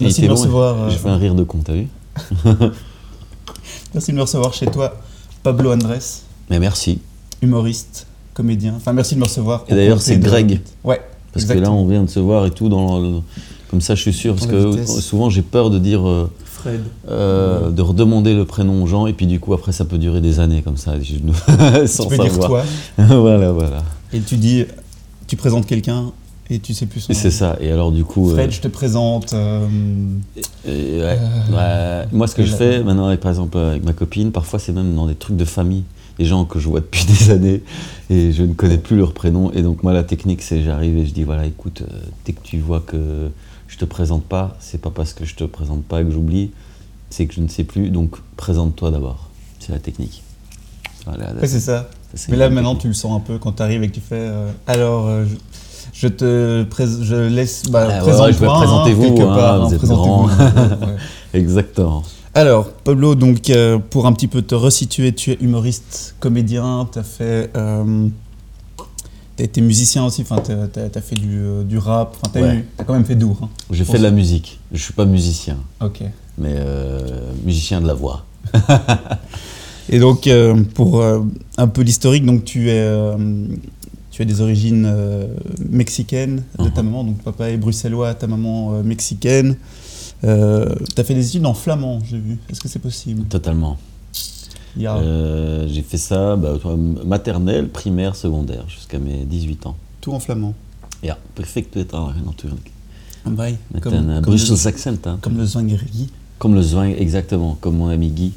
[0.00, 0.82] Merci de me recevoir.
[0.82, 1.88] euh, J'ai fait un rire de con, t'as vu
[3.94, 4.94] Merci de me recevoir chez toi,
[5.42, 5.98] Pablo Andrés,
[6.50, 7.00] Mais merci.
[7.42, 8.06] humoriste,
[8.36, 8.74] comédien.
[8.76, 9.64] Enfin, merci de me recevoir.
[9.68, 10.60] Et d'ailleurs, c'est de- Greg.
[10.84, 11.00] Ouais.
[11.32, 12.68] Parce que là, on vient de se voir et tout.
[12.68, 13.20] Dans le-
[13.70, 14.34] Comme ça, je suis sûr.
[14.34, 15.00] Parce Dans que vitesse.
[15.00, 16.06] souvent, j'ai peur de dire.
[16.06, 16.80] euh, Fred.
[17.10, 19.06] euh, de redemander le prénom aux gens.
[19.06, 20.94] Et puis, du coup, après, ça peut durer des années comme ça.
[21.00, 21.16] je-
[21.86, 22.62] Sans tu peux dire toi
[22.98, 23.82] voilà, voilà.
[24.12, 24.64] et tu dis,
[25.26, 26.12] tu présentes quelqu'un
[26.48, 27.18] et tu sais plus son nom.
[27.18, 27.56] c'est ça.
[27.60, 28.30] Et alors, du coup.
[28.30, 29.32] euh, Fred, je te présente.
[29.34, 29.66] euh,
[30.66, 31.18] Et ouais,
[31.52, 32.04] ouais.
[32.12, 34.58] Moi, ce que et je là- fais maintenant, avec, par exemple, avec ma copine, parfois,
[34.58, 35.82] c'est même dans des trucs de famille.
[36.18, 37.62] Des gens que je vois depuis des années
[38.08, 39.50] et je ne connais plus leur prénom.
[39.52, 42.40] Et donc, moi, la technique, c'est j'arrive et je dis voilà, écoute, euh, dès que
[42.42, 43.30] tu vois que
[43.68, 46.52] je te présente pas, c'est pas parce que je te présente pas que j'oublie,
[47.10, 47.90] c'est que je ne sais plus.
[47.90, 49.28] Donc, présente-toi d'abord.
[49.58, 50.22] C'est la technique.
[51.04, 51.88] Voilà, Ouais, c'est ça.
[52.28, 52.82] Mais là, maintenant, technique.
[52.82, 54.14] tu le sens un peu quand tu arrives et que tu fais.
[54.16, 55.36] euh, alors, euh, je,
[55.92, 56.64] je te
[57.02, 57.64] je laisse.
[57.70, 60.26] Bah, Ah, ouais, présente-toi, ouais, je vais hein, quelque hein, part, vous hein, êtes grand.
[60.26, 60.32] Ouais.
[61.34, 62.02] Exactement.
[62.36, 66.98] Alors, Pablo, donc, euh, pour un petit peu te resituer, tu es humoriste, comédien, tu
[66.98, 67.50] as fait.
[67.56, 68.08] Euh,
[69.36, 72.56] T'as été musicien aussi, enfin, t'as as, fait du, euh, du rap, enfin, Ouais.
[72.56, 73.38] eu- t'as quand même fait d'our.
[73.42, 73.48] Hein.
[73.70, 74.60] J'ai fait de la musique.
[74.72, 76.00] Je suis pas musicien, Ok.
[76.38, 78.24] mais euh, musicien de la voix.
[79.90, 80.28] Et donc,
[80.74, 82.86] pour un peu l'historique, donc tu es,
[84.10, 84.90] tu as des origines
[85.70, 88.82] mexicaines de ta maman, donc papa est bruxellois, ta maman
[90.24, 92.38] euh, tu as fait des études en flamand, j'ai vu.
[92.50, 93.24] Est-ce que c'est possible?
[93.28, 93.78] Totalement.
[94.78, 96.58] Euh, j'ai fait ça bah,
[97.04, 99.76] maternelle, primaire, secondaire, jusqu'à mes 18 ans.
[100.06, 100.54] tout en flamand.
[101.02, 102.70] Ja, perfect taal natuurlijk.
[103.22, 105.06] Met comme, een uh, comme, Brussels le, accent.
[105.06, 105.18] Hein.
[105.20, 106.10] comme le Zwangeri.
[106.38, 108.32] Comme le zwang, exactement, comme mon ami Guy.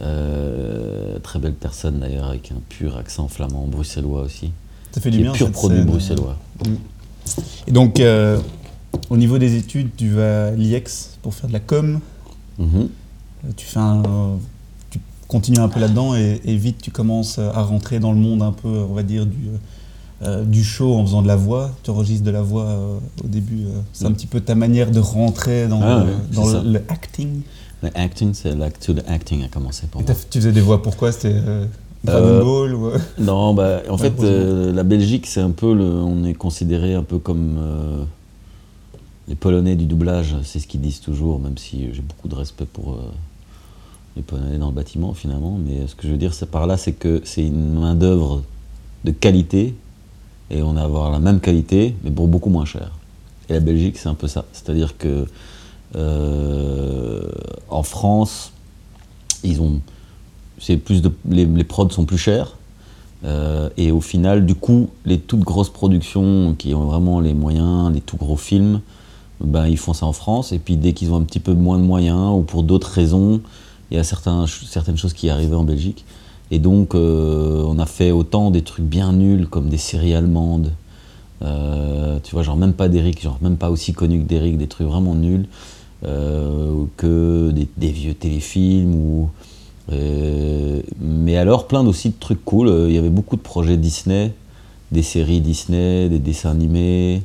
[0.00, 4.52] Euh, très belle personne d'ailleurs, avec un pur accent flamand, bruxellois aussi.
[4.92, 5.32] Ça fait du bien.
[5.32, 6.38] pur produit bruxellois.
[7.66, 8.38] Et donc, euh,
[9.10, 12.00] au niveau des études, tu vas à l'IEX pour faire de la com.
[12.58, 12.66] Mhm.
[12.74, 14.36] Euh, Tu fais un, euh,
[14.90, 18.42] tu continues un peu là-dedans et, et vite tu commences à rentrer dans le monde
[18.42, 19.36] un peu, on va dire, du,
[20.22, 21.70] euh, du show en faisant de la voix.
[21.82, 23.64] Tu enregistres de la voix euh, au début.
[23.66, 24.14] euh, c'est un Mm.
[24.14, 27.42] petit peu ta manière de rentrer dans, Ah le, dans le, acting.
[27.82, 30.14] Le acting, c'est l'acte to the acting a commencé pour Et moi.
[30.14, 31.66] t'as- tu faisais des voix pourquoi C'était euh,
[32.02, 35.74] Dragon Euh, Ball ou, euh, Non, bah, en fait, euh, la Belgique, c'est un peu,
[35.74, 38.04] le, on est considéré un peu comme euh,
[39.28, 40.36] les Polonais du doublage.
[40.42, 43.12] C'est ce qu'ils disent toujours, même si j'ai beaucoup de respect pour euh,
[44.16, 45.58] les Polonais dans le bâtiment finalement.
[45.64, 48.42] Mais ce que je veux dire, c'est par là, c'est que c'est une main d'œuvre
[49.04, 49.74] de qualité
[50.50, 52.92] et on a à avoir la même qualité, mais pour beaucoup moins cher.
[53.48, 54.44] Et la Belgique, c'est un peu ça.
[54.52, 55.26] C'est-à-dire que
[55.96, 57.22] euh,
[57.68, 58.52] en France,
[59.42, 59.80] ils ont,
[60.58, 62.56] c'est plus de, les, prods sont plus chers.
[63.24, 67.92] Euh, et au final, du coup, les toutes grosses productions qui ont vraiment les moyens,
[67.92, 68.80] les tout gros films,
[69.44, 70.52] ben, ils font ça en France.
[70.52, 73.40] Et puis dès qu'ils ont un petit peu moins de moyens ou pour d'autres raisons,
[73.90, 76.04] il y a certaines choses qui arrivaient en Belgique.
[76.50, 80.72] Et donc, euh, on a fait autant des trucs bien nuls comme des séries allemandes.
[81.42, 84.66] euh, tu vois, genre même pas d'Eric, genre même pas aussi connu que d'Eric, des
[84.66, 85.46] trucs vraiment nuls,
[86.04, 89.30] euh, que des, vieux téléfilms ou
[91.00, 92.68] mais alors, plein aussi de trucs cool.
[92.88, 94.32] Il y avait beaucoup de projets Disney,
[94.92, 97.22] des séries Disney, des dessins animés.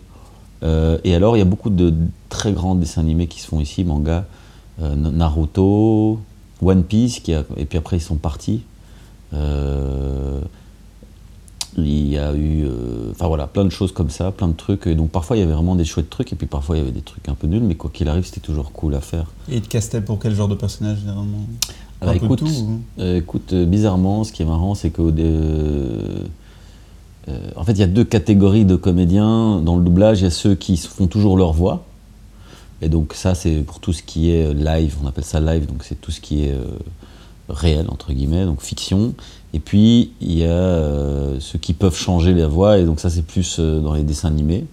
[0.63, 1.93] Euh, et alors, il y a beaucoup de
[2.29, 4.25] très grands dessins animés qui se font ici, manga,
[4.81, 6.19] euh, Naruto,
[6.61, 8.61] One Piece, qui a- et puis après ils sont partis.
[9.33, 10.39] Euh,
[11.77, 14.87] il y a eu, euh, enfin voilà, plein de choses comme ça, plein de trucs.
[14.87, 16.81] Et donc parfois il y avait vraiment des chouettes trucs, et puis parfois il y
[16.81, 19.25] avait des trucs un peu nuls, mais quoi qu'il arrive, c'était toujours cool à faire.
[19.49, 21.45] Et te castait pour quel genre de personnage généralement?
[22.01, 25.01] Alors, Un peu écoute, tout, ou- Euh, écoute, bizarrement, ce qui est marrant, c'est que
[27.55, 30.21] en fait, il y a deux catégories de comédiens dans le doublage.
[30.21, 31.85] Il y a ceux qui font toujours leur voix,
[32.81, 34.95] et donc ça, c'est pour tout ce qui est euh, live.
[35.03, 36.63] On appelle ça live, donc c'est tout ce qui est euh,
[37.49, 39.13] réel entre guillemets, donc fiction.
[39.53, 43.09] Et puis il y a euh, ceux qui peuvent changer la voix, et donc ça,
[43.09, 44.65] c'est plus euh, dans les dessins animés.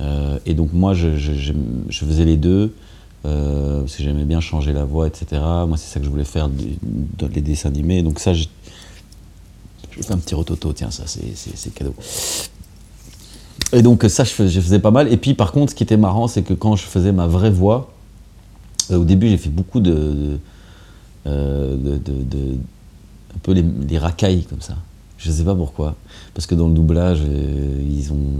[0.00, 1.52] Euh, et donc moi, je, je-
[1.90, 2.72] faisais les deux.
[3.26, 5.26] euh, parce que j'aimais bien changer la voix, etc.
[5.68, 6.48] Moi, c'est ça que je voulais faire
[7.18, 8.02] dans les dessins animés.
[8.02, 8.32] Donc ça,
[10.00, 11.94] je, un petit rototo, tiens, ça, c'est, cadeau.
[13.72, 15.12] Et donc ça, je, fais- je faisais pas mal.
[15.12, 17.50] Et puis, par contre, ce qui était marrant, c'est que quand je faisais ma vraie
[17.50, 17.92] voix,
[18.90, 19.92] euh, au début, j'ai fait beaucoup de...
[19.92, 20.38] de,
[21.26, 21.98] euh,
[23.34, 24.76] un peu les, les racailles, comme ça.
[25.18, 25.94] Je sais pas pourquoi.
[26.34, 28.32] Parce que dans le doublage, euh, ils ont.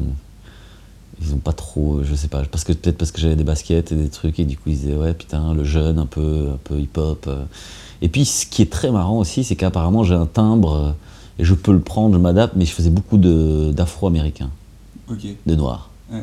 [1.22, 2.02] Ils ont pas trop.
[2.02, 2.42] Je sais pas.
[2.44, 4.78] Parce que peut-être parce que j'avais des baskets et des trucs, et du coup ils
[4.78, 7.26] disaient ouais, putain, le jeune, un peu, un peu hip-hop.
[7.28, 7.44] euh.
[8.00, 10.94] Et puis ce qui est très marrant aussi, c'est qu'apparemment j'ai un timbre,
[11.40, 14.50] et je peux le prendre, je m'adapte, mais je faisais beaucoup de- d'afro-américains,
[15.46, 15.90] de noirs.
[16.12, 16.22] Ouais.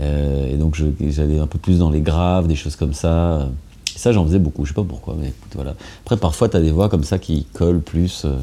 [0.00, 3.48] Euh, et donc j'allais un peu plus dans les graves, des choses comme ça.
[3.94, 5.74] Et ça, j'en faisais beaucoup, je sais pas pourquoi, mais écoute, voilà.
[6.02, 8.22] Après, parfois, tu as des voix comme ça qui collent plus.
[8.24, 8.38] euh,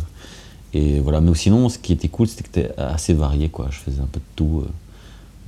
[0.76, 1.22] et voilà.
[1.22, 3.68] Mais sinon, ce qui était cool, c'était que tu assez varié, quoi.
[3.72, 4.64] Je faisais un peu de tout.
[4.64, 4.70] euh.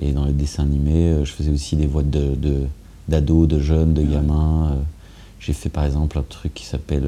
[0.06, 2.34] et dans les dessins animés, je faisais aussi des voix de,
[3.08, 4.72] d'ados, de, jeunes, de gamins.
[4.72, 4.76] euh.
[5.40, 7.08] J'ai fait par exemple un truc qui s'appelle.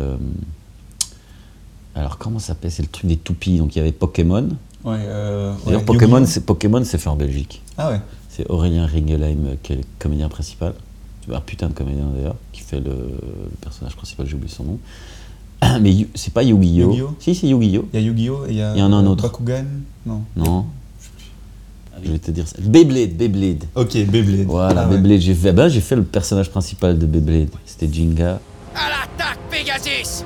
[1.96, 2.72] Alors, comment ça s'appelle?
[2.72, 3.58] C'est le truc des toupies.
[3.60, 4.50] Donc, il y avait Pokémon.
[4.84, 7.62] Ouais, euh, D'ailleurs, ouais, Pokémon, c'est, Pokémon, c'est fait en Belgique.
[7.78, 8.02] Ah ouais.
[8.30, 10.74] C'est Aurélien Ringelheim euh, qui est le comédien principal.
[11.32, 14.80] Un putain de comédien d'ailleurs, qui fait le, le personnage principal, j'ai oublié son nom.
[15.82, 16.90] Mais Yu- c'est pas Yu-Gi-Oh!
[16.92, 17.16] Yu-Gi-Oh!
[17.20, 17.86] Si, c'est Yu-Gi-Oh!
[17.94, 18.46] Il y a Yu-Gi-Oh!
[18.48, 18.74] et il y a.
[18.76, 19.24] Il y en a un autre.
[19.24, 19.64] Bakugan?
[20.06, 20.22] Non.
[20.36, 20.66] Non
[22.04, 22.58] Je vais te dire ça.
[22.60, 23.64] Beyblade, Beyblade.
[23.76, 24.48] Ok, Beyblade.
[24.48, 24.98] Voilà, Ah ouais.
[24.98, 25.22] Beyblade.
[25.22, 27.50] J'ai fait, ben, j'ai fait le personnage principal de Beyblade.
[27.66, 28.42] C'était Jinga.
[28.76, 30.26] À l'attaque, Pegasus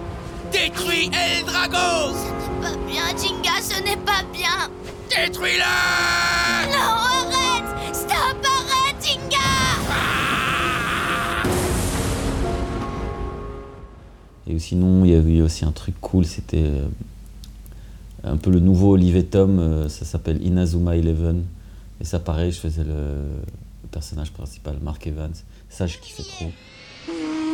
[0.67, 2.13] Détruis El Drago
[2.61, 4.69] Pas bien, Jinga, ce n'est pas bien.
[5.09, 5.63] Détruis-le
[6.73, 9.37] Non, arrête Stop, arrête, Jinga
[14.45, 16.87] Et sinon, il y avait aussi un truc cool, c'était euh,
[18.25, 21.45] un peu le nouveau Olivier Tom, euh, ça s'appelle Inazuma Eleven.
[22.01, 22.93] Et ça, pareil, je faisais le,
[23.83, 25.31] le personnage principal, Mark Evans.
[25.69, 26.51] Ça, je kiffais trop.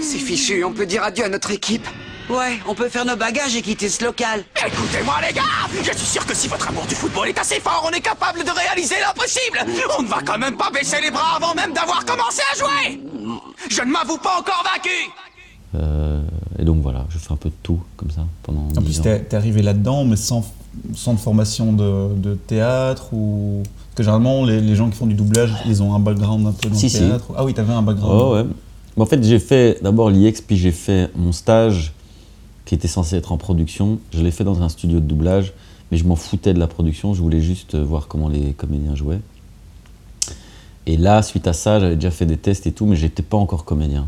[0.02, 1.86] C'est fichu, on peut dire adieu à notre équipe.
[2.30, 4.44] Ouais, on peut faire nos bagages et quitter ce local.
[4.66, 5.42] Écoutez-moi, les gars
[5.84, 8.40] Je suis sûr que si votre amour du football est assez fort, on est capable
[8.44, 9.60] de réaliser l'impossible
[10.00, 13.02] On ne va quand même pas baisser les bras avant même d'avoir commencé à jouer
[13.70, 14.90] Je ne m'avoue pas encore vaincu
[15.76, 16.22] Euh,
[16.60, 19.02] et donc voilà, je fais un peu de tout comme ça pendant En 10 plus,
[19.02, 20.46] t'es arrivé là-dedans, mais sans,
[20.96, 23.64] sans de formation de, de théâtre ou.
[23.66, 26.52] Parce que généralement, les, les gens qui font du doublage, ils ont un background un
[26.52, 27.00] peu dans Si, le si.
[27.00, 27.26] théâtre.
[27.36, 28.22] Ah oui, t'avais un background.
[28.24, 28.44] Oh, ouais.
[28.96, 31.92] Mais en fait, j'ai fait d'abord l'IEX, puis j'ai fait mon stage
[32.74, 34.00] qui était censé être en production.
[34.12, 35.54] Je l'ai fait dans un studio de doublage,
[35.92, 37.14] mais je m'en foutais de la production.
[37.14, 39.20] Je voulais juste euh, voir comment les comédiens jouaient.
[40.88, 43.38] Et là, suite à ça, j'avais déjà fait des tests et tout, mais j'étais pas
[43.38, 44.08] encore comédien.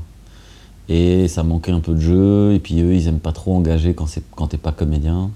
[0.89, 3.93] Et ça manquait un peu de jeu, et puis eux, ils aiment pas trop engager
[3.93, 5.29] quand, quand t'es pas comédien.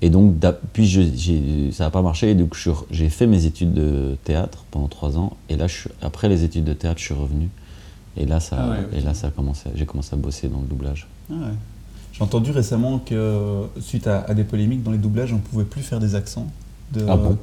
[0.00, 0.36] Et donc,
[0.72, 2.56] puis je- ça n'a pas marché, et donc
[2.90, 6.64] j'ai fait mes études de théâtre pendant trois ans, et là, je après les études
[6.64, 7.50] de théâtre, je suis revenu.
[8.16, 10.60] Et là, ça, Ah ouais, et là, ça a commencé, j'ai commencé à bosser dans
[10.60, 11.06] le doublage.
[11.30, 11.54] Ah ouais.
[12.20, 15.80] J'ai entendu récemment que, suite à, à des polémiques dans les doublages, on pouvait plus
[15.80, 16.46] faire des accents.
[16.92, 17.38] De, Ah bon?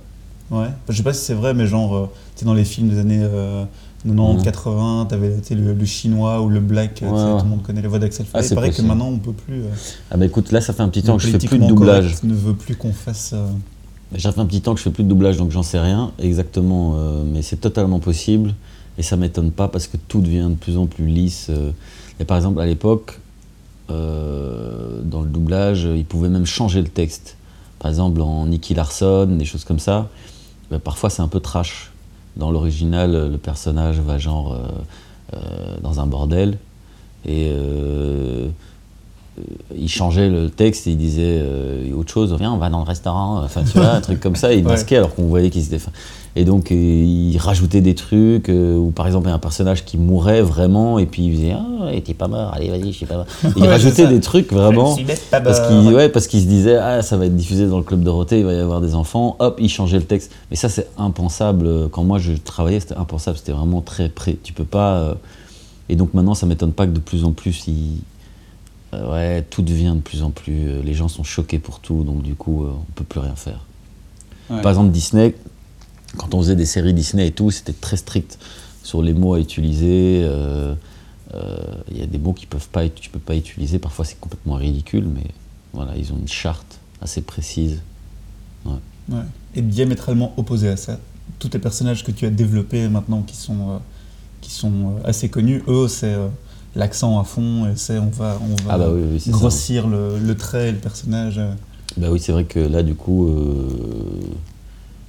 [0.51, 0.67] Ouais.
[0.87, 2.99] Je sais pas si c'est vrai, mais genre, euh, tu sais, dans les films des
[2.99, 3.63] années euh,
[4.05, 4.43] 90, Mhm.
[4.43, 7.37] 80, t'avais le, le chinois ou le black, Ouais, ouais.
[7.39, 8.43] tout le monde connaît les voix d'Axel Ah, Foley.
[8.43, 9.61] c'est Il paraît que maintenant, on peut plus.
[9.61, 9.69] euh,
[10.11, 12.03] Ah bah écoute, là, ça fait un petit temps que je fais plus de doublage.
[12.03, 13.31] correct ne veut plus qu'on fasse.
[13.33, 13.47] euh,
[14.19, 16.11] Ça fait un petit temps que je fais plus de doublage, donc j'en sais rien
[16.19, 18.53] exactement, euh, mais c'est totalement possible.
[18.99, 21.49] Et ça m'étonne pas parce que tout devient de plus en plus lisse.
[22.19, 23.19] Et par exemple, à l'époque,
[23.89, 27.37] euh, dans le doublage, ils pouvaient même changer le texte.
[27.79, 30.09] Par exemple, en Nicky Larson, des choses comme ça,
[30.71, 31.91] bah, parfois c'est un peu trash.
[32.35, 34.67] Dans l'original, le personnage va genre euh,
[35.33, 36.57] euh, dans un bordel
[37.25, 38.49] et euh, euh,
[39.77, 42.85] il changeait le texte et il disait euh, autre chose, viens on va dans le
[42.87, 44.71] restaurant, enfin tu vois, un truc comme ça, il Ouais.
[44.71, 45.77] masquait alors qu'on voyait qu'il s'était.
[46.35, 49.39] Et donc euh, il rajoutait des trucs, euh, ou par exemple il y a un
[49.39, 52.97] personnage qui mourait vraiment et puis il disait ah était pas mort, allez vas-y je
[52.97, 53.25] suis pas mort.
[53.55, 54.89] Il Ouais, rajoutait des trucs vraiment.
[54.91, 57.77] Je suis bête, pas Parce qu'il ouais, se disait ah ça va être diffusé dans
[57.77, 60.31] le club Dorothée, il va y avoir des enfants, hop il changeait le texte.
[60.51, 61.89] Mais ça c'est impensable.
[61.89, 64.37] Quand moi je travaillais c'était impensable, c'était vraiment très près.
[64.43, 64.93] Tu peux pas.
[64.99, 65.13] euh,
[65.89, 68.01] Et donc maintenant ça m'étonne pas que de plus en plus il
[68.93, 70.67] euh, ouais tout devient de plus en plus.
[70.69, 73.35] euh, les gens sont choqués pour tout, donc du coup euh, on peut plus rien
[73.35, 73.65] faire.
[74.49, 74.61] Ouais.
[74.61, 75.35] Par exemple Disney,
[76.17, 78.39] quand on faisait des séries Disney et tout, c'était très strict
[78.83, 80.21] sur les mots à utiliser.
[80.23, 80.73] euh,
[81.33, 81.57] euh,
[81.91, 83.79] Il y a des mots qui peuvent pas, être- tu peux pas utiliser.
[83.79, 85.25] Parfois, c'est complètement ridicule, mais
[85.73, 87.81] voilà, ils ont une charte assez précise.
[88.65, 89.17] Ouais.
[89.55, 90.97] Et diamétralement opposé à ça,
[91.39, 93.77] tous les personnages que tu as développés maintenant qui sont, euh,
[94.41, 94.71] qui sont
[95.03, 96.27] euh, assez connus, eux, c'est euh,
[96.75, 100.19] l'accent à fond et c'est on va, on va Ah bah oui, oui, grossir le,
[100.19, 101.39] le trait, le personnage.
[101.97, 103.69] Bah oui, c'est vrai que là, du coup, euh,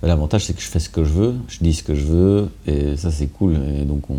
[0.01, 2.05] bah, l'avantage, c'est que je fais ce que je veux, je dis ce que je
[2.07, 3.57] veux, et ça, c'est cool.
[3.81, 4.17] Et donc, on...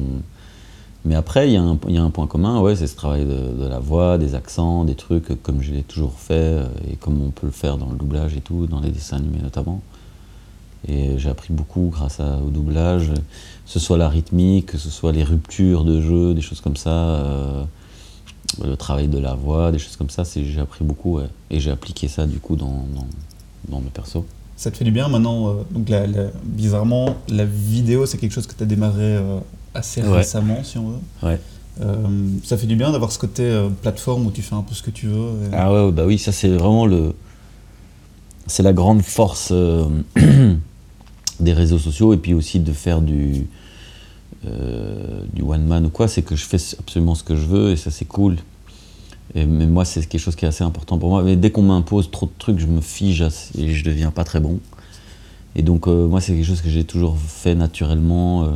[1.06, 2.96] Mais après, il y, a un- il y a un point commun, ouais, c'est ce
[2.96, 6.66] travail de, de la voix, des accents, des trucs, comme je l'ai toujours fait, euh,
[6.92, 9.40] et comme on peut le faire dans le doublage et tout, dans les dessins animés
[9.42, 9.82] notamment.
[10.88, 13.20] Et j'ai appris beaucoup grâce à- au doublage, que
[13.72, 16.90] ce soit la rythmique, que ce soit les ruptures de jeu, des choses comme ça,
[16.92, 17.64] euh,
[18.64, 21.28] le travail de la voix, des choses comme ça, j'ai appris beaucoup, ouais.
[21.52, 23.08] Et j'ai appliqué ça, du coup, dans, dans,
[23.68, 24.24] dans mes persos.
[24.56, 25.50] Ça te fait du bien maintenant.
[25.50, 29.40] euh, donc la- la- bizarrement, la vidéo, c'est quelque chose que tu as démarré euh,
[29.74, 30.18] assez Ouais.
[30.18, 31.28] récemment, si on veut.
[31.28, 31.40] Ouais.
[32.44, 34.92] Ça fait du bien d'avoir ce côté plateforme où tu fais un peu ce que
[34.92, 35.30] tu veux.
[35.46, 37.14] et- Ah ouais, bah oui, ça c'est vraiment le.
[38.48, 39.54] C'est la grande force
[41.40, 43.48] des réseaux sociaux et puis aussi de faire du,
[44.46, 47.72] euh, du one man ou quoi, c'est que je fais absolument ce que je veux
[47.72, 48.38] et ça c'est cool.
[49.36, 51.22] Mais moi c'est quelque chose qui est assez important pour moi.
[51.24, 53.24] Mais dès qu'on m'impose trop de trucs, je me fige
[53.58, 54.60] et je deviens pas très bon.
[55.56, 58.44] Et donc euh, moi c'est quelque chose que j'ai toujours fait naturellement.
[58.46, 58.48] Euh,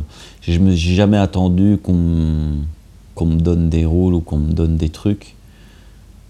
[0.42, 4.88] je me j'ai jamais attendu qu'on me- donne des rôles ou qu'on me donne des
[4.88, 5.36] trucs.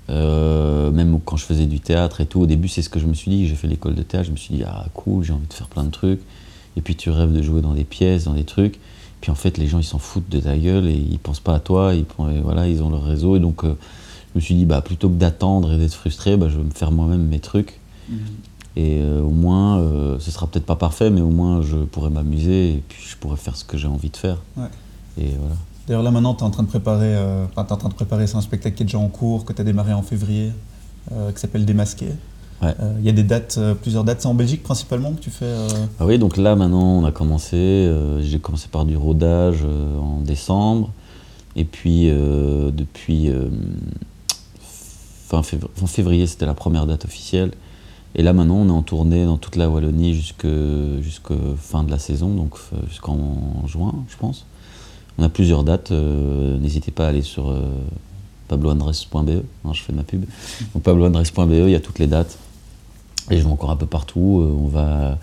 [0.08, 3.14] Même quand je faisais du théâtre et tout, au début, c'est ce que je me
[3.14, 3.48] suis dit.
[3.48, 5.68] J'ai fait l'école de théâtre, je me suis dit, ah cool, j'ai envie de faire
[5.68, 6.20] plein de trucs.
[6.76, 8.78] Et puis tu rêves de jouer dans des pièces, dans des trucs.
[9.20, 11.54] Puis en fait, les gens, ils s'en foutent de ta gueule et ils pensent pas
[11.54, 11.94] à toi.
[11.94, 12.04] Ils,
[12.42, 13.36] voilà, ils ont leur réseau.
[13.36, 13.74] Et donc, euh,
[14.32, 16.70] je me suis dit, bah, plutôt que d'attendre et d'être frustré, bah, je vais me
[16.70, 17.80] faire moi-même mes trucs.
[18.76, 22.10] Et euh, au moins, euh, ce sera peut-être pas parfait, mais au moins, je pourrais
[22.10, 24.42] m'amuser et puis je pourrais faire ce que j'ai envie de faire.
[24.56, 24.66] Ouais.
[25.16, 25.54] Et voilà.
[25.86, 28.36] D'ailleurs, là maintenant, tu es en train de préparer, euh, en train de préparer, c'est
[28.36, 30.50] un spectacle qui est déjà en cours, que tu as démarré en février,
[31.08, 32.08] qui s'appelle Démasqué.
[32.64, 32.74] Ouais.
[32.80, 34.22] Euh, Il y a des dates, euh, plusieurs dates.
[34.22, 35.68] C'est en Belgique principalement que tu fais euh,
[36.00, 37.90] Ah oui, donc là maintenant on a commencé,
[38.20, 40.90] j'ai commencé par du rodage en décembre,
[41.56, 43.30] et puis depuis
[44.60, 47.52] fin, février, fin février c'était la première date officielle,
[48.14, 50.46] et là maintenant on est en tournée dans toute la Wallonie jusque
[51.58, 52.56] fin de la saison, donc
[52.88, 54.46] jusqu'en juin je pense.
[55.18, 57.54] On a plusieurs dates, n'hésitez pas à aller sur
[58.48, 60.24] pabloandres.be, hein, je fais ma pub,
[60.74, 62.38] donc pabloandres.be, il y a toutes les dates.
[63.30, 64.40] Et je vais encore un peu partout.
[64.42, 65.18] euh, on va,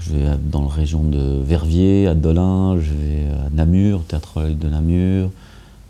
[0.00, 4.42] je vais dans la région de Verviers, à Dolin, je vais à Namur, au théâtre
[4.42, 5.30] de Namur.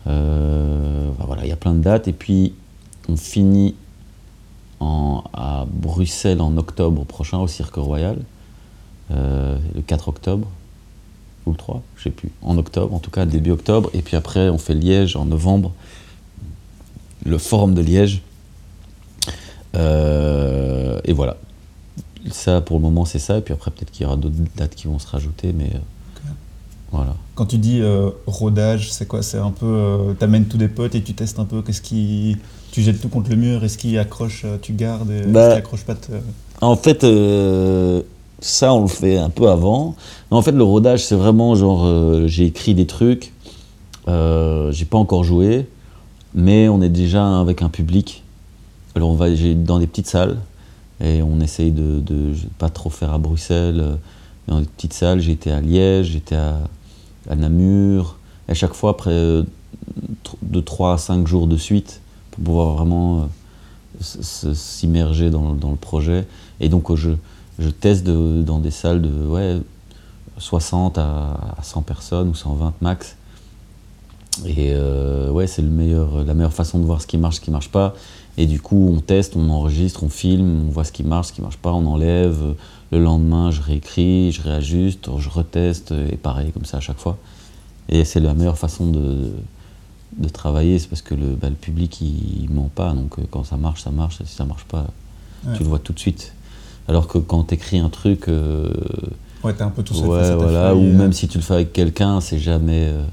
[0.07, 2.07] Euh, voilà, il y a plein de dates.
[2.07, 2.53] Et puis,
[3.07, 3.75] on finit
[5.33, 8.17] à Bruxelles en octobre prochain au Cirque Royal,
[9.11, 10.47] euh, le 4 octobre,
[11.45, 13.89] ou le 3, je sais plus, en octobre, en tout cas début octobre.
[13.93, 15.71] Et puis après, on fait Liège en novembre,
[17.25, 18.21] le Forum de Liège.
[19.75, 21.37] Euh, et voilà.
[22.31, 23.37] Ça, pour le moment, c'est ça.
[23.37, 26.29] Et puis après, peut-être qu'il y aura d'autres dates qui vont se rajouter, mais euh,
[26.91, 27.15] voilà.
[27.35, 29.21] Quand tu dis euh, rodage, c'est quoi?
[29.23, 29.65] C'est un peu.
[29.65, 32.37] Euh, T'amènes tous des potes et tu testes un peu qu'est-ce qui.
[32.71, 35.57] Tu jettes tout contre le mur, est-ce qui accroche, tu gardes, et Bah, est-ce qui
[35.59, 36.11] accroche pas te-
[36.61, 37.01] En fait,
[38.39, 39.95] ça, on le fait un peu avant.
[40.31, 41.87] Mais en fait, le rodage, c'est vraiment genre,
[42.27, 43.31] j'ai écrit des trucs,
[44.07, 45.67] j'ai pas encore joué,
[46.33, 48.22] mais on est déjà avec un public.
[48.95, 50.37] Alors, on va dans des petites salles,
[51.01, 53.79] et on essaye de, de pas trop faire à Bruxelles.
[53.79, 53.95] euh,
[54.47, 56.59] Dans des petites salles, j'ai été à Liège, j'étais à,
[57.29, 58.17] à Namur.
[58.47, 59.43] Et chaque fois, après euh,
[60.43, 66.27] de 3 à 5 jours de suite, pour pouvoir vraiment euh, s'immerger dans, le- projet.
[66.59, 67.11] Et donc, je,
[67.59, 69.57] je teste dans des salles de ouais,
[70.37, 73.15] 60 à, à 100 personnes ou 120 max.
[74.45, 74.73] Et
[75.47, 77.93] c'est la meilleure façon de voir ce qui marche, ce qui marche pas.
[78.37, 81.33] Et du coup, on teste, on enregistre, on filme, on voit ce qui marche, ce
[81.33, 82.55] qui marche pas, on enlève.
[82.91, 87.17] Le lendemain, je réécris, je réajuste, je reteste, et pareil, comme ça à chaque fois.
[87.89, 89.31] Et c'est la meilleure façon de,
[90.17, 92.93] de travailler, c'est parce que le, bah, le public, il, il ment pas.
[92.93, 94.87] Donc euh, quand ça marche, ça marche, et si ça marche pas,
[95.45, 95.57] Ouais.
[95.57, 96.33] tu le vois tout de suite.
[96.87, 98.71] Alors que quand tu écris un truc, euh,
[99.43, 101.55] Ouais, t'es un peu tout seul ouais, voilà, ou euh, même si tu le fais
[101.55, 103.03] avec quelqu'un, c'est jamais, euh,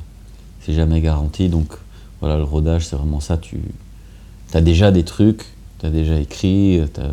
[0.61, 1.49] c'est jamais garanti.
[1.49, 1.77] Donc
[2.21, 3.37] voilà, le rodage, c'est vraiment ça.
[3.37, 3.61] Tu
[4.57, 5.45] as déjà des trucs,
[5.79, 7.11] tu as déjà écrit, t'as-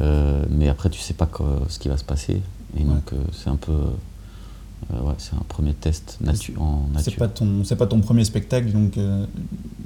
[0.00, 2.40] euh, mais après tu sais pas quoi- ce qui va se passer.
[2.78, 7.10] Et donc euh, c'est un peu, euh, ouais, c'est un premier test natu en C'est
[7.10, 7.16] nature.
[7.18, 8.94] pas ton, c'est pas ton premier spectacle, donc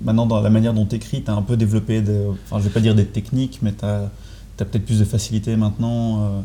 [0.04, 2.64] maintenant dans la manière dont tu écris, tu as un peu développé, des, enfin je
[2.64, 4.10] vais pas dire des techniques, mais tu as,
[4.58, 6.42] peut-être plus de facilité maintenant,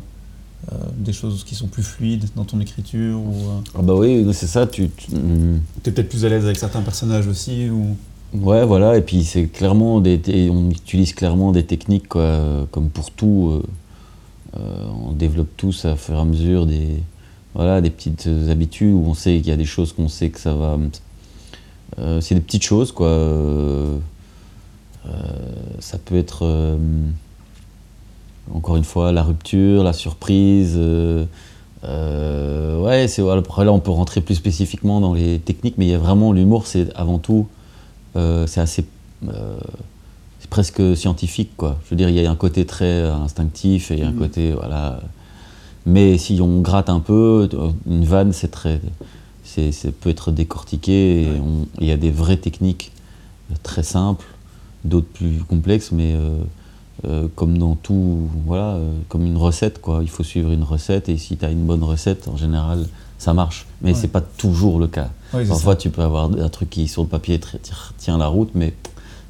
[0.97, 3.33] des choses qui sont plus fluides dans ton écriture, ou
[3.75, 4.65] Ah bah oui, c'est ça.
[4.67, 7.95] Tu, tu- tu es peut-être plus à l'aise avec certains personnages aussi, ou?
[8.34, 13.51] Ouais, voilà, et puis c'est clairement des, on utilise clairement des techniques comme pour tout.
[13.53, 17.01] euh, euh, on développe tous à fur et à mesure des,
[17.53, 20.29] voilà, des petites euh, habitudes où on sait qu'il y a des choses qu'on sait
[20.29, 20.77] que ça va.
[22.22, 23.10] c'est des petites choses quoi.
[25.79, 26.77] ça peut être
[28.53, 30.77] encore une fois la rupture, la surprise.
[31.84, 35.96] ouais, c'est après là on peut rentrer plus spécifiquement dans les techniques, mais il y
[35.96, 37.48] a vraiment l'humour, c'est avant tout
[38.47, 38.86] c'est assez.
[39.27, 39.57] euh,
[40.39, 41.79] c'est presque scientifique, quoi.
[41.86, 44.17] Je veux dire, il y a un côté très instinctif et un Mhm.
[44.19, 44.51] côté.
[44.51, 45.00] Voilà.
[45.86, 48.79] Mais si on gratte un peu, euh, une vanne, c'est très.
[49.43, 52.91] C'est, c'est- peut être décortiqué et on- il y a des vraies techniques
[53.51, 54.25] euh, très simples,
[54.83, 56.38] d'autres plus complexes, mais euh,
[57.05, 60.00] euh, comme dans tout, voilà, euh, comme une recette, quoi.
[60.03, 62.86] Il faut suivre une recette et si tu as une bonne recette, en général,
[63.17, 63.65] ça marche.
[63.81, 63.95] Mais Ouais.
[63.95, 65.09] c'est pas toujours le cas.
[65.34, 65.77] Oui, Parfois, ça.
[65.77, 67.39] tu peux avoir un truc qui, sur le papier,
[67.98, 68.74] tient la route, mais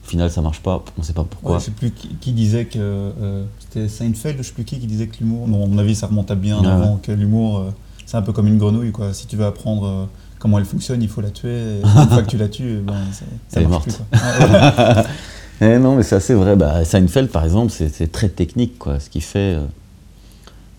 [0.06, 0.84] au final, ça marche pas.
[0.98, 1.54] On sait pas pourquoi.
[1.54, 4.80] Ouais, je sais plus qui, qui disait que euh, c'était Seinfeld, je sais plus qui
[4.80, 5.48] qui disait que l'humour.
[5.48, 7.72] Non, à mon avis, ça remonte à bien avant que l'humour, euh,
[8.06, 9.14] c'est un peu comme une grenouille, quoi.
[9.14, 10.06] Si tu veux apprendre euh,
[10.40, 11.50] comment elle fonctionne, il faut la tuer.
[11.58, 14.02] Et une fois que tu la tues, ben, ça, ça Elle est marche morte.
[14.12, 14.20] plus.
[14.22, 15.04] Ouais.
[15.60, 16.56] Eh non, mais c'est assez vrai.
[16.56, 19.58] Bah, Seinfeld, par exemple, c'est très technique, quoi, ce qu'il fait.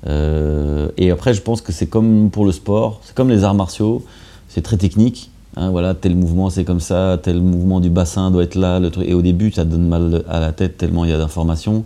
[0.06, 3.54] Euh, et après, je pense que c'est comme pour le sport, c'est comme les arts
[3.54, 4.04] martiaux,
[4.48, 5.30] c'est très technique.
[5.56, 8.78] hein, voilà, tel mouvement, c'est comme ça, tel mouvement du bassin doit être là.
[8.80, 9.08] Le truc.
[9.08, 11.84] Et au début, ça te donne mal à la tête tellement il y a d'informations.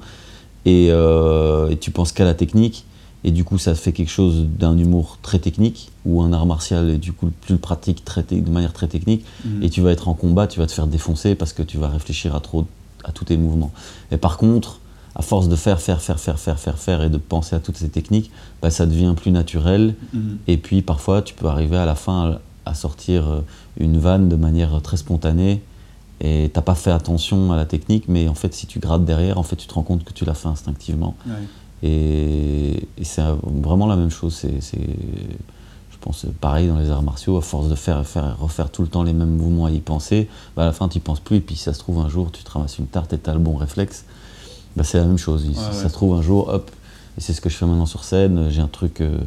[0.65, 2.85] Et, euh, et tu penses qu'à la technique.
[3.25, 6.91] Et du coup, ça fait quelque chose d'un humour très technique, ou un art martial,
[6.91, 9.25] et du coup, plus le pratique très de manière très technique.
[9.45, 9.63] Mhm.
[9.63, 11.89] Et tu vas être en combat, tu vas te faire défoncer parce que tu vas
[11.89, 12.67] réfléchir à trop
[13.05, 13.71] à tous tes mouvements.
[14.11, 14.81] Et par contre,
[15.15, 17.77] à force de faire, faire, faire, faire, faire, faire, faire, et de penser à toutes
[17.77, 19.95] ces techniques, bah, ça devient plus naturel.
[20.13, 20.39] Mhm.
[20.49, 23.41] Et puis parfois, tu peux arriver à la fin à, sortir euh,
[23.79, 25.63] une vanne de manière très spontanée.
[26.21, 29.39] Et t'as pas fait attention à la technique, mais en fait, si tu grattes derrière,
[29.39, 31.17] en fait, tu te rends compte que tu l'as fait instinctivement.
[31.27, 31.33] Ouais.
[31.83, 34.35] Et, et c'est vraiment la même chose.
[34.35, 37.37] C'est, c'est- je pense pareil dans les arts martiaux.
[37.37, 40.29] À force de faire, faire, refaire tout le temps les mêmes mouvements à y penser,
[40.57, 41.37] bah, à la fin, tu y penses plus.
[41.37, 43.29] Et puis, si ça se trouve, un jour, tu te ramasses une tarte et tu
[43.31, 44.05] as le bon réflexe.
[44.77, 45.43] Bah, c'est la même chose.
[45.43, 46.71] Si Ouais, ça se trouve, un jour, hop.
[47.19, 48.49] Et c'est ce que je fais maintenant sur scène.
[48.51, 49.19] J'ai un truc euh,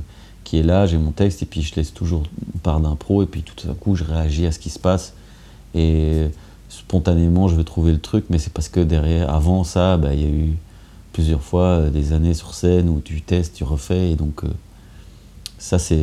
[0.45, 2.23] qui est là, j'ai mon texte, et puis je laisse toujours
[2.53, 3.21] une part d'impro.
[3.23, 5.13] Et puis tout à coup, je réagis à ce qui se passe.
[5.73, 6.27] Et
[6.69, 10.21] spontanément, je vais trouver le truc, mais c'est parce que derrière, avant ça, bah, il
[10.21, 10.55] y a eu
[11.13, 14.47] plusieurs fois euh, des années sur scène où tu testes, tu refais, et donc euh,
[15.57, 15.95] ça, c'est,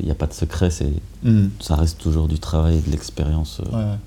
[0.00, 1.50] il n'y a pas de secret, c'est, Mhm.
[1.60, 3.60] ça reste toujours du travail et de l'expérience.
[3.60, 3.70] euh.
[3.70, 3.98] Ouais, ouais.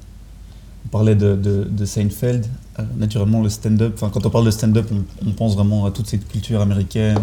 [0.85, 2.45] On parlait de, de, de Seinfeld.
[2.79, 6.07] Euh, naturellement, le stand-up, quand on parle de stand-up, on, on pense vraiment à toute
[6.07, 7.19] cette culture américaine.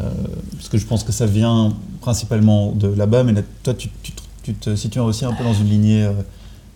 [0.00, 0.10] Euh,
[0.56, 4.12] parce que je pense que ça vient principalement de là-bas, mais là, toi, tu, tu
[4.12, 6.12] te- tu te situes aussi un peu dans une lignée euh,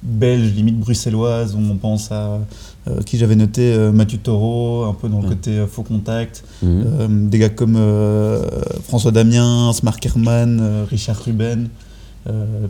[0.02, 2.40] belge, limite bruxelloise, où on pense à
[2.88, 6.42] euh, qui j'avais noté euh, Mathieu Taureau, un peu dans le côté euh, faux contact.
[6.62, 7.28] Mhm.
[7.30, 7.78] Des gars comme
[8.84, 11.68] François Damiens, Mark Herman, euh, Richard Ruben,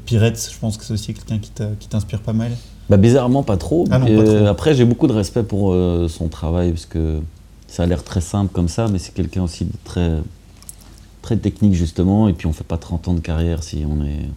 [0.07, 2.53] Piretz, je pense que c'est aussi quelqu'un qui t'inspire pas mal.
[2.89, 3.85] Bah, bizarrement, pas trop.
[3.91, 4.47] Ah non, pas trop.
[4.47, 5.75] Après, j'ai beaucoup de respect pour
[6.09, 7.19] son travail, parce que
[7.73, 10.19] ça a l'air très simple comme ça, mais c'est quelqu'un aussi de très,
[11.23, 14.29] très technique, justement, et puis on fait pas 30 ans de carrière si on est...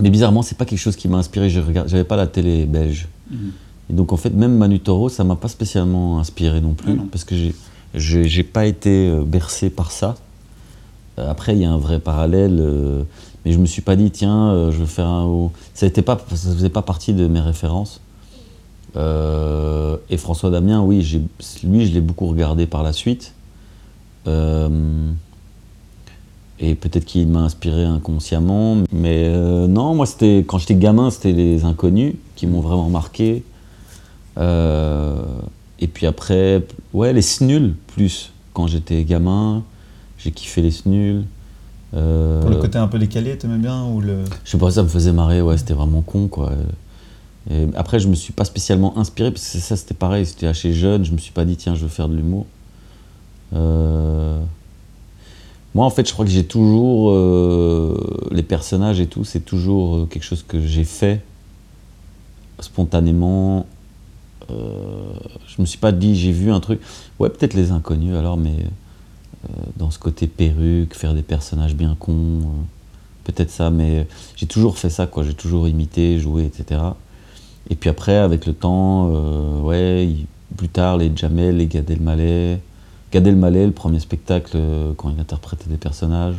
[0.00, 3.08] Mais bizarrement, c'est pas quelque chose qui m'a inspiré, je j'avais pas la télé belge.
[3.88, 7.04] Et donc en fait, même Manu Toro, ça m'a pas spécialement inspiré non plus, Ah
[7.10, 7.34] parce que
[7.94, 10.16] j'ai- pas été euh, bercé par ça.
[11.18, 13.02] Euh, Après, il y a un vrai parallèle, euh,
[13.44, 15.52] mais je me suis pas dit, tiens, euh, je vais faire un haut.
[15.72, 18.00] Ça était pas, ça faisait pas partie de mes références.
[18.96, 20.98] Euh, et François Damien, oui,
[21.64, 23.32] lui, je l'ai beaucoup regardé par la suite.
[24.26, 25.10] Euh,
[26.60, 28.76] et peut-être qu'il m'a inspiré inconsciemment.
[28.92, 33.42] Mais euh, non, moi, c'était quand j'étais gamin, c'était les inconnus qui m'ont vraiment marqué.
[34.36, 38.32] Et puis après, ouais, les snuls plus.
[38.52, 39.62] Quand j'étais gamin,
[40.18, 41.24] j'ai kiffé les snuls.
[41.90, 44.24] Pour le côté un peu décalé, t'aimais bien ou le...
[44.44, 46.50] je sais pas, ça me faisait marrer, ouais, c'était vraiment con, quoi.
[47.76, 51.04] Après, je me suis pas spécialement inspiré, parce que ça, c'était pareil, c'était assez jeune,
[51.04, 52.46] je me suis pas dit, tiens, je veux faire de l'humour.
[53.54, 54.40] Euh,
[55.74, 57.10] Moi, en fait, je crois que j'ai toujours.
[57.10, 61.20] euh, Les personnages et tout, c'est toujours euh, quelque chose que j'ai fait
[62.60, 63.66] spontanément.
[64.50, 65.12] Euh,
[65.46, 66.80] Je me suis pas dit, j'ai vu un truc.
[67.18, 68.56] Ouais, peut-être les inconnus alors, mais
[69.76, 72.40] dans ce côté perruque, faire des personnages bien cons,
[73.24, 75.22] peut-être ça, mais j'ai toujours fait ça, quoi.
[75.24, 76.80] J'ai toujours imité, joué, etc.
[77.70, 81.90] Et puis après, avec le temps, euh, ouais, il- plus tard, les Jamel, les Gad
[81.90, 82.58] Elmaleh.
[83.12, 86.36] Gad Elmaleh, le premier spectacle, euh, quand il interprétait des personnages,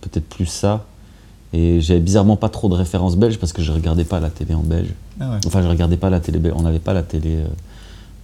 [0.00, 0.84] peut-être plus ça.
[1.52, 4.54] Et j'avais bizarrement pas trop de références belges parce que je regardais pas la télé
[4.54, 4.88] en belge.
[5.20, 5.36] Ah ouais.
[5.46, 6.54] Enfin, je regardais pas la télé belge.
[6.56, 7.36] On n'avait pas la télé.
[7.36, 7.46] euh,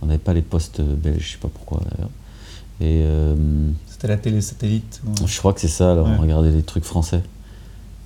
[0.01, 2.11] on n'avait pas les postes belges, je sais pas pourquoi d'ailleurs.
[2.81, 3.35] Et euh,
[3.89, 6.15] C'était la télé satellite ou- je crois que c'est ça, alors Ouais.
[6.17, 7.21] on regardait les trucs français.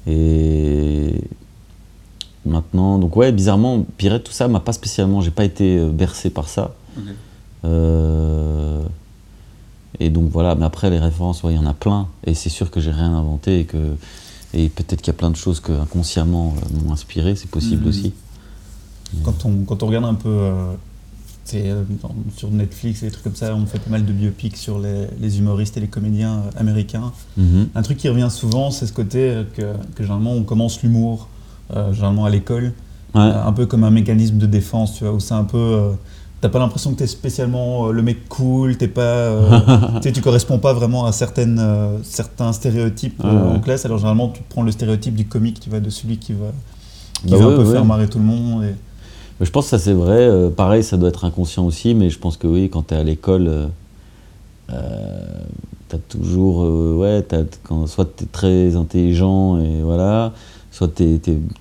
[0.07, 1.15] Et
[2.47, 6.31] maintenant, donc ouais, bizarrement, Pirate, tout ça m'a pas spécialement, j'ai pas été euh, bercé
[6.31, 6.75] par ça.
[7.65, 8.83] Euh,
[10.01, 12.09] et donc voilà, mais après les références, ouais, il y en a plein.
[12.27, 13.97] Et c'est sûr que j'ai rien inventé et que
[14.55, 17.83] et peut-être qu'il y a plein de choses que inconsciemment euh, m'ont inspiré, c'est possible
[17.83, 17.89] Mhm.
[17.89, 18.13] aussi.
[19.25, 20.73] Quand on, quand on regarde un peu euh,
[21.55, 21.85] euh,
[22.37, 25.07] sur Netflix et des trucs comme ça, on fait pas mal de biopics sur les,
[25.21, 27.13] les humoristes et les comédiens américains.
[27.37, 27.69] Mhm.
[27.75, 31.32] Un truc qui revient souvent, c'est ce côté que, que généralement on commence l'humour, euh,
[31.93, 32.73] généralement à l'école,
[33.15, 33.21] Ouais.
[33.21, 35.59] euh, un peu comme un mécanisme de défense, tu vois, où c'est un peu.
[35.59, 35.91] euh,
[36.41, 39.61] T'as pas l'impression que t'es spécialement euh, le mec cool, t'es pas, euh,
[40.03, 43.85] tu tu corresponds pas vraiment à certaines, euh, certains stéréotypes euh, Ouais, en classe.
[43.85, 46.47] Alors généralement, tu prends le stéréotype du comique, tu de celui qui va,
[47.25, 47.73] qui Bah va ouais, un peu ouais.
[47.73, 48.65] faire marrer tout le monde.
[48.65, 48.75] Et...
[49.39, 50.19] Mais je pense que ça c'est vrai.
[50.19, 52.97] euh, pareil, ça doit être inconscient aussi, mais je pense que oui, quand tu es
[52.97, 55.27] à l'école, euh,
[55.89, 56.65] tu as toujours.
[56.65, 60.33] euh, ouais, t'as- quand, soit tu es très intelligent et voilà,
[60.73, 61.05] soit tu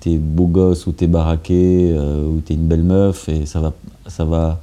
[0.06, 3.46] es, beau gosse ou tu es baraqué euh, ou tu es une belle meuf et
[3.46, 3.72] ça va.
[4.08, 4.60] Ça va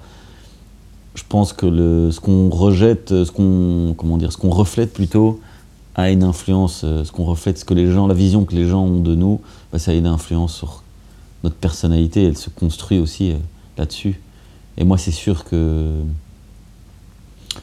[1.16, 5.40] je pense que le, ce qu'on rejette, ce qu'on comment dire, ce qu'on reflète plutôt
[5.96, 6.82] a une influence.
[6.84, 9.16] euh, Ce qu'on reflète, ce que les gens, la vision que les gens ont de
[9.16, 10.84] nous, bah, ça a une influence sur
[11.44, 13.38] notre personnalité, elle se construit aussi euh,
[13.78, 14.22] là-dessus.
[14.78, 15.92] Et moi, c'est sûr que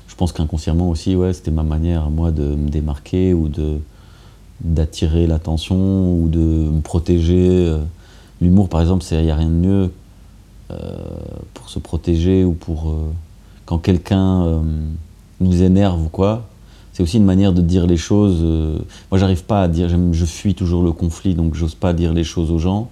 [0.07, 3.79] je pense qu'inconsciemment aussi, ouais, c'était ma manière, moi, de me démarquer ou de
[4.61, 7.69] d'attirer l'attention ou de me protéger.
[7.69, 7.79] euh.
[8.40, 9.92] L'humour, par exemple, il n'y a rien de mieux
[10.71, 10.77] euh,
[11.55, 12.90] pour se protéger ou pour...
[12.90, 13.12] euh,
[13.64, 14.62] quand quelqu'un
[15.40, 16.47] nous énerve ou quoi,
[16.92, 18.40] c'est aussi une manière de dire les choses.
[19.11, 22.23] moi, j'arrive pas à dire, je fuis toujours le conflit, donc j'ose pas dire les
[22.23, 22.90] choses aux gens.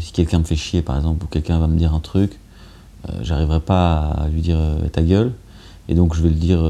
[0.00, 2.40] Si quelqu'un me fait chier, par exemple, ou quelqu'un va me dire un truc,
[3.10, 4.58] euh, j'arriverai pas à lui dire
[4.90, 5.32] ta gueule.
[5.90, 6.64] Et donc je vais le dire,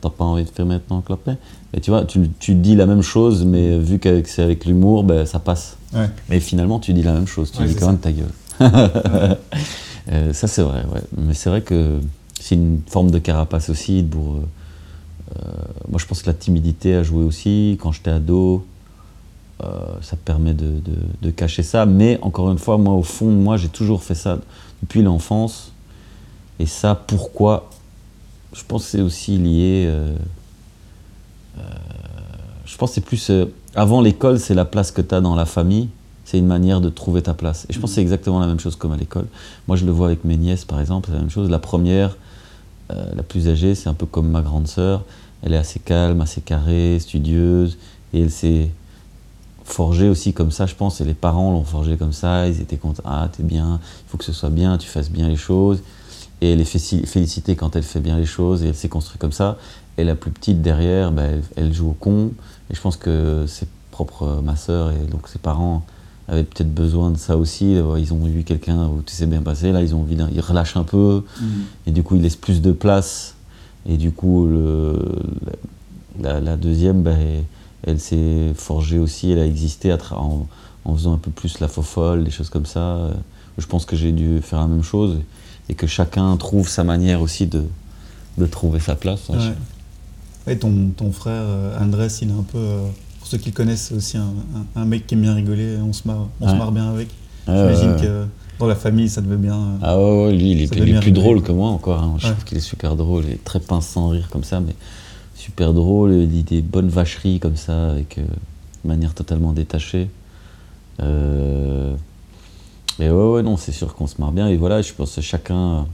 [0.00, 1.36] t'as pas envie de faire maintenant clapet
[1.74, 5.04] Et tu vois, tu, tu dis la même chose, mais vu que c'est avec l'humour,
[5.04, 5.76] ben, ça passe.
[5.94, 6.08] Ouais.
[6.28, 7.92] Mais finalement, tu dis la même chose, tu Ouais, dis quand ça.
[7.92, 8.32] même ta gueule.
[10.10, 11.02] Euh, ça, c'est vrai, ouais.
[11.16, 12.00] Mais c'est vrai que
[12.40, 14.02] c'est une forme de carapace aussi.
[14.02, 14.40] Pour, euh,
[15.36, 15.42] euh,
[15.88, 17.78] moi, je pense que la timidité a joué aussi.
[17.80, 18.64] Quand j'étais ado,
[19.62, 19.66] euh,
[20.00, 21.86] ça permet de, de- de cacher ça.
[21.86, 24.38] Mais encore une fois, moi, au fond moi, j'ai toujours fait ça
[24.82, 25.70] depuis l'enfance.
[26.58, 27.70] Et ça, pourquoi?
[28.52, 29.86] Je pense que c'est aussi lié.
[31.58, 31.62] Euh,
[32.64, 33.30] je pense que c'est plus.
[33.30, 35.88] euh, avant l'école, c'est la place que tu as dans la famille.
[36.24, 37.66] C'est une manière de trouver ta place.
[37.68, 39.26] Et je pense que c'est exactement la même chose comme à l'école.
[39.66, 41.50] Moi, je le vois avec mes nièces, par exemple, c'est la même chose.
[41.50, 42.16] La première,
[42.92, 45.02] euh, la plus âgée, c'est un peu comme ma grande sœur.
[45.42, 47.78] Elle est assez calme, assez carrée, studieuse.
[48.12, 48.70] Et elle s'est
[49.64, 51.00] forgée aussi comme ça, je pense.
[51.00, 52.46] Et les parents l'ont forgée comme ça.
[52.46, 53.02] Ils étaient contents.
[53.04, 55.82] Ah, t'es bien, il faut que ce soit bien, tu fasses bien les choses.
[56.40, 58.62] Et elle est félicitée quand elle fait bien les choses.
[58.62, 59.58] Et elle s'est construite comme ça.
[60.00, 62.32] Et la plus petite derrière, ben, elle, elle joue au con.
[62.70, 65.84] Et je pense que c'est propre euh, ma sœur et donc ses parents
[66.28, 67.72] avaient peut-être besoin de ça aussi.
[67.72, 69.72] Ils ont vu quelqu'un où tout s'est bien passé.
[69.72, 71.24] Là, ils ont envie d'un- ils relâchent un peu.
[71.86, 73.34] Et du coup, ils laissent plus de place.
[73.86, 74.96] Et du coup, le,
[76.20, 77.18] la, la deuxième, ben,
[77.86, 79.32] elle s'est forgée aussi.
[79.32, 80.46] Elle a existé à en,
[80.84, 83.10] en faisant un peu plus la faux folle, des choses comme ça.
[83.58, 85.18] Je pense que j'ai dû faire la même chose.
[85.68, 87.64] Et que chacun trouve sa manière aussi de,
[88.38, 89.30] de trouver sa place.
[89.30, 89.34] hein.
[89.48, 89.54] Ouais.
[90.50, 92.80] Ouais, ton, ton frère euh, Andrés, il est un peu, euh,
[93.20, 94.24] pour ceux qui le connaissent, aussi un,
[94.76, 97.06] un- un mec qui aime bien rigoler, on se marre, on se marre bien avec.
[97.46, 98.24] J'imagine que
[98.58, 99.54] dans la famille, ça devait bien.
[99.54, 101.12] euh, Ah ouais, ouais, lui, il est, il plus rigoler.
[101.12, 102.02] drôle que moi encore.
[102.02, 102.16] hein.
[102.18, 103.24] Je trouve qu'il est super drôle.
[103.28, 104.74] Il est très pince sans rire comme ça, mais
[105.36, 106.10] super drôle.
[106.14, 110.08] Il dit des bonnes vacheries comme ça, avec euh, de manière totalement détachée.
[110.98, 111.02] Et
[113.08, 114.48] ouais, ouais, non, c'est sûr qu'on se marre bien.
[114.48, 115.86] Et voilà, je pense que chacun,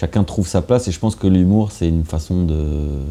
[0.00, 0.88] chacun trouve sa place.
[0.88, 2.54] Et je pense que l'humour, c'est une façon de.
[2.54, 3.04] euh,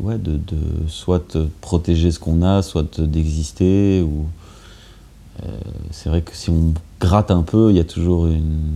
[0.00, 0.58] ouais, de, de
[0.88, 4.02] soit de protéger ce qu'on a, soit de- d'exister.
[4.02, 4.26] Ou,
[5.44, 5.48] euh,
[5.92, 8.72] c'est vrai que si on gratte un peu, il y a toujours une,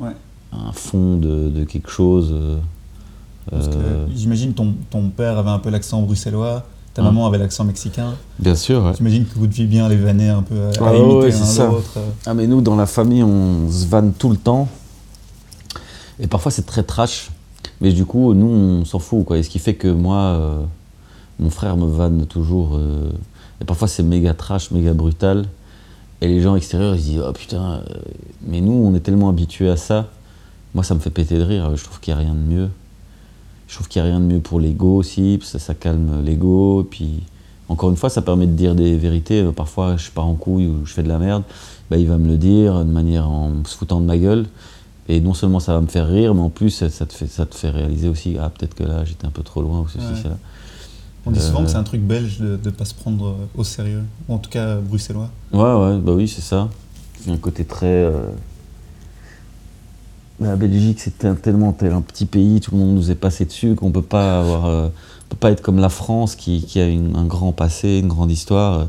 [0.00, 0.16] Ouais.
[0.52, 2.32] un fond de, de quelque chose.
[2.32, 7.08] euh, j'imagine ton, ton père avait un peu l'accent bruxellois, ta Hum.
[7.08, 8.14] maman avait l'accent mexicain.
[8.38, 8.92] Bien sûr, ouais.
[8.96, 11.44] J'imagine que vous deviez bien les vanner un peu à, Ah imiter ouais, l'un c'est
[11.56, 11.66] ça.
[11.68, 11.98] l'autre.
[12.26, 14.68] Ah mais nous dans la famille on se vanne tout le temps
[16.22, 17.30] et parfois c'est très trash.
[17.80, 19.38] Mais du coup nous on s'en fout quoi.
[19.38, 20.62] Et ce qui fait que moi euh,
[21.38, 23.10] mon frère me vanne toujours euh,
[23.60, 25.46] et parfois c'est méga trash méga brutal.
[26.20, 27.82] Et les gens extérieurs ils se disent oh putain euh,
[28.46, 30.08] mais nous on est tellement habitués à ça.
[30.74, 31.76] Moi ça me fait péter de rire.
[31.76, 32.70] Je trouve qu'il n'y a rien de mieux.
[33.66, 36.86] Je trouve qu'il n'y a rien de mieux pour l'ego aussi ça, calme l'ego.
[36.88, 37.22] Puis
[37.68, 39.42] encore une fois, ça permet de dire des vérités.
[39.56, 41.42] Parfois, je pars en couille ou je fais de la merde.
[41.90, 44.44] Bah, il va me le dire de manière en se foutant de ma gueule.
[45.14, 47.26] Et non seulement ça va me faire rire, mais en plus, ça, ça te, fait,
[47.26, 49.86] ça te fait réaliser aussi ah, peut-être que là, j'étais un peu trop loin ou
[49.88, 50.20] ceci, Ouais.
[50.22, 50.38] cela.
[51.26, 53.34] On dit souvent Euh, que c'est un truc belge de ne pas se prendre euh,
[53.56, 55.28] au sérieux, ou en tout cas euh, bruxellois.
[55.52, 56.70] Ouais, ouais, bah oui, c'est ça.
[57.20, 57.86] Il y a un côté très.
[57.86, 58.22] euh,
[60.40, 63.74] La Belgique, c'est tellement tel un petit pays, tout le monde nous est passé dessus
[63.74, 66.86] qu'on peut pas avoir, euh, on peut pas être comme la France qui, qui a
[66.88, 68.84] une- un grand passé, une grande histoire, euh,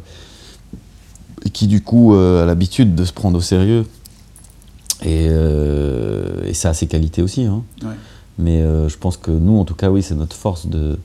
[1.45, 3.85] et qui du coup euh, a l'habitude de se prendre au sérieux.
[5.03, 7.43] Et, euh, et ça a ses qualités aussi.
[7.43, 7.61] hein.
[7.83, 7.89] Ouais.
[8.39, 10.97] Mais euh, je pense que nous, en tout cas, oui, c'est notre force de,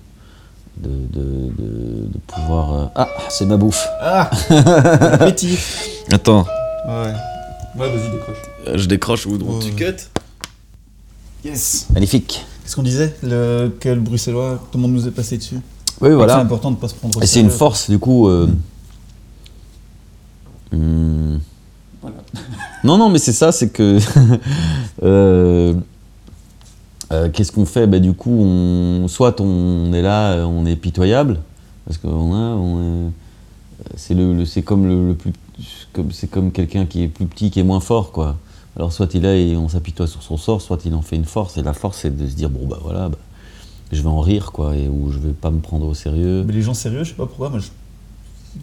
[0.78, 2.72] de, de- de- de pouvoir.
[2.74, 3.86] euh, Ah, c'est ma bouffe.
[4.00, 5.58] Ah Appétit
[6.12, 6.46] Attends.
[6.86, 7.12] Ouais.
[7.78, 8.42] Ouais, vas-y, décroche.
[8.74, 9.58] Je décroche ou Ouais.
[9.60, 9.96] tu cut
[11.44, 11.86] Yes.
[11.92, 12.44] Magnifique.
[12.64, 15.56] Qu'est-ce qu'on disait le, Que le bruxellois, tout le monde nous est passé dessus.
[16.00, 16.38] Oui, C'est voilà.
[16.38, 18.28] important de ne pas se prendre au Et c'est une force, du coup.
[20.72, 21.38] hmm.
[22.02, 22.16] Voilà.
[22.84, 23.98] Non, non, mais c'est ça, c'est que.
[25.02, 25.74] euh,
[27.12, 27.86] euh, Qu'est-ce qu'on fait?
[27.86, 31.40] Bah, Du coup, on, soit on est là, euh, on est pitoyable,
[31.86, 32.54] parce qu'on a.
[32.54, 33.10] On est-
[33.96, 35.32] c'est le, le- c'est comme le, le plus.
[35.92, 38.36] comme- C'est comme quelqu'un qui est plus petit, qui est moins fort, quoi.
[38.76, 41.16] Alors, soit il est là et on s'apitoie sur son sort, soit il en fait
[41.16, 41.56] une force.
[41.58, 43.18] Et la force, c'est de se dire, bon, bah voilà, bah,
[43.90, 46.44] je vais en rire, quoi, et, ou je vais pas me prendre au sérieux.
[46.46, 47.68] Mais les gens sérieux, je sais pas pourquoi, moi je,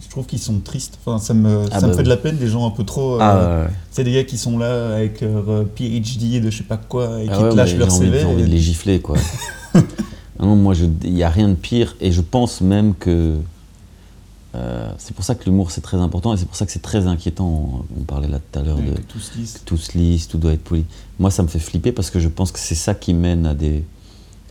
[0.02, 0.98] je trouve qu'ils sont tristes.
[1.04, 2.84] Enfin, ça me, Ah ça me bah fait de la peine, les gens un peu
[2.84, 3.14] trop.
[3.14, 3.70] euh, Ah, ouais.
[3.90, 7.20] C'est des gars qui sont là avec leur euh, PhD de je sais pas quoi
[7.22, 8.20] et Ah qui ouais, te lâchent leur CV.
[8.20, 9.16] j'ai envie de les gifler, quoi.
[10.38, 11.96] Non, moi, il n'y a rien de pire.
[12.00, 13.36] Et je pense même que.
[14.54, 16.34] euh, c'est pour ça que l'humour, c'est très important.
[16.34, 17.84] Et c'est pour ça que c'est très inquiétant.
[17.98, 19.62] On parlait là tout à l'heure Ouais, de que tout se lisse.
[19.64, 20.84] tout se lisse, tout doit être poli.
[21.18, 23.54] Moi, ça me fait flipper parce que je pense que c'est ça qui mène à,
[23.54, 23.82] des,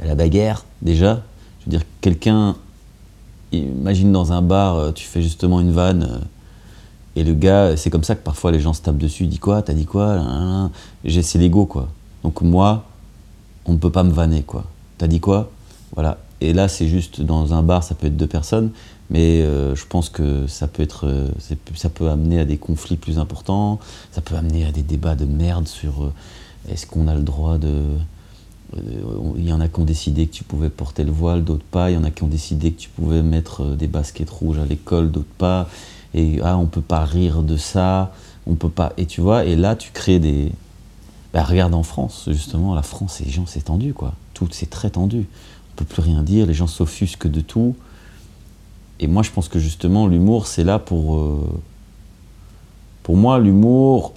[0.01, 1.21] à la bagarre, déjà.
[1.59, 2.55] Je veux dire, quelqu'un.
[3.51, 6.03] Imagine dans un bar, euh, tu fais justement une vanne.
[6.09, 6.19] euh,
[7.17, 9.23] et le gars, c'est comme ça que parfois les gens se tapent dessus.
[9.23, 10.69] Il dit quoi T'as dit quoi.
[11.05, 11.87] J'ai- C'est l'ego, quoi.
[12.23, 12.83] Donc moi,
[13.65, 14.65] on ne peut pas me vanner, quoi.
[14.97, 15.49] T'as dit quoi?
[15.93, 16.17] Voilà.
[16.41, 18.71] Et là, c'est juste dans un bar, ça peut être deux personnes,
[19.09, 21.07] mais euh, je pense que ça peut être,
[21.75, 23.79] ça peut amener à des conflits plus importants.
[24.11, 26.11] Ça peut amener à des débats de merde sur
[26.69, 27.81] est-ce qu'on a le droit de.
[28.77, 28.81] Euh,
[29.37, 31.91] Il y en a qui ont décidé que tu pouvais porter le voile, d'autres pas.
[31.91, 34.59] Il y en a qui ont décidé que tu pouvais mettre euh, des baskets rouges
[34.59, 35.69] à l'école, d'autres pas.
[36.13, 38.13] Et ah, on peut pas rire de ça,
[38.47, 38.93] on peut pas.
[38.97, 40.51] Et tu vois, et là, tu crées des.
[41.33, 44.13] Bah, regarde en France, justement, la France, les gens, c'est tendu, quoi.
[44.33, 45.25] Tout, c'est très tendu.
[45.73, 47.75] On peut plus rien dire, les gens s'offusquent de tout.
[49.01, 51.17] Et moi, je pense que justement, l'humour, c'est là pour.
[51.17, 51.41] euh,
[53.03, 54.13] Pour moi, l'humour,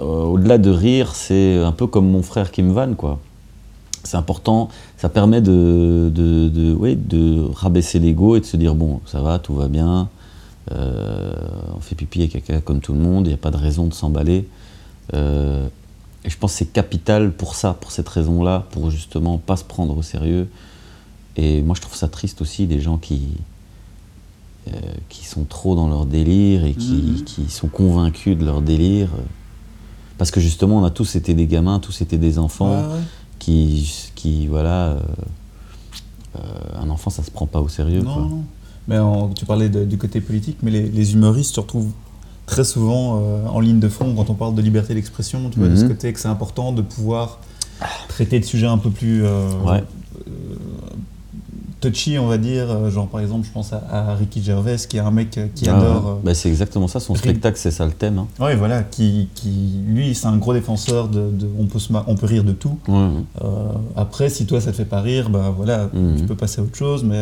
[0.00, 3.20] au-delà de rire, c'est un peu comme mon frère qui me vanne, quoi.
[4.04, 8.74] C'est important, ça permet de, de, de, ouais, de rabaisser l'ego et de se dire
[8.74, 10.08] bon, ça va, tout va bien,
[10.72, 11.32] euh,
[11.76, 13.86] on fait pipi et caca comme tout le monde, il n'y a pas de raison
[13.86, 14.48] de s'emballer.
[15.12, 15.66] Euh,
[16.24, 19.64] et je pense que c'est capital pour ça, pour cette raison-là, pour justement pas se
[19.64, 20.48] prendre au sérieux.
[21.36, 23.22] Et moi, je trouve ça triste aussi, des gens qui,
[24.68, 24.70] euh,
[25.08, 29.10] qui sont trop dans leur délire et qui, qui sont convaincus de leur délire.
[30.16, 33.00] Parce que justement, on a tous été des gamins, tous été des enfants ouais.
[33.44, 35.00] Qui, qui voilà, euh,
[36.36, 36.40] euh,
[36.82, 38.00] un enfant, ça se prend pas au sérieux.
[38.02, 38.22] Non, quoi.
[38.22, 38.44] non.
[38.88, 41.90] Mais en- tu parlais de- du côté politique, mais les, les humoristes se retrouvent
[42.46, 45.68] très souvent euh, en ligne de fond quand on parle de liberté d'expression, tu vois,
[45.68, 45.88] de ce Mhm.
[45.88, 47.38] côté que c'est important de pouvoir
[48.08, 49.84] traiter de sujets un peu plus euh, Ouais.
[51.84, 52.66] Euh, touchy, on va dire.
[52.70, 55.46] Euh, Genre, par exemple, je pense à, à Ricky Gervais, qui est un mec euh,
[55.54, 56.04] qui Ah, adore.
[56.04, 56.10] ouais.
[56.10, 58.18] euh, Bah, c'est exactement ça, son Ri- spectacle, c'est ça le thème.
[58.18, 58.26] hein.
[58.40, 59.50] Ouais, voilà, qui, qui
[59.86, 62.78] lui, c'est un gros défenseur de, de- on peut se on peut rire de tout.
[62.88, 63.08] Ouais, ouais.
[63.42, 63.48] Euh,
[63.96, 66.16] après, si toi ça te fait pas rire, bah voilà, Mhm.
[66.18, 67.04] tu peux passer à autre chose.
[67.04, 67.16] Mais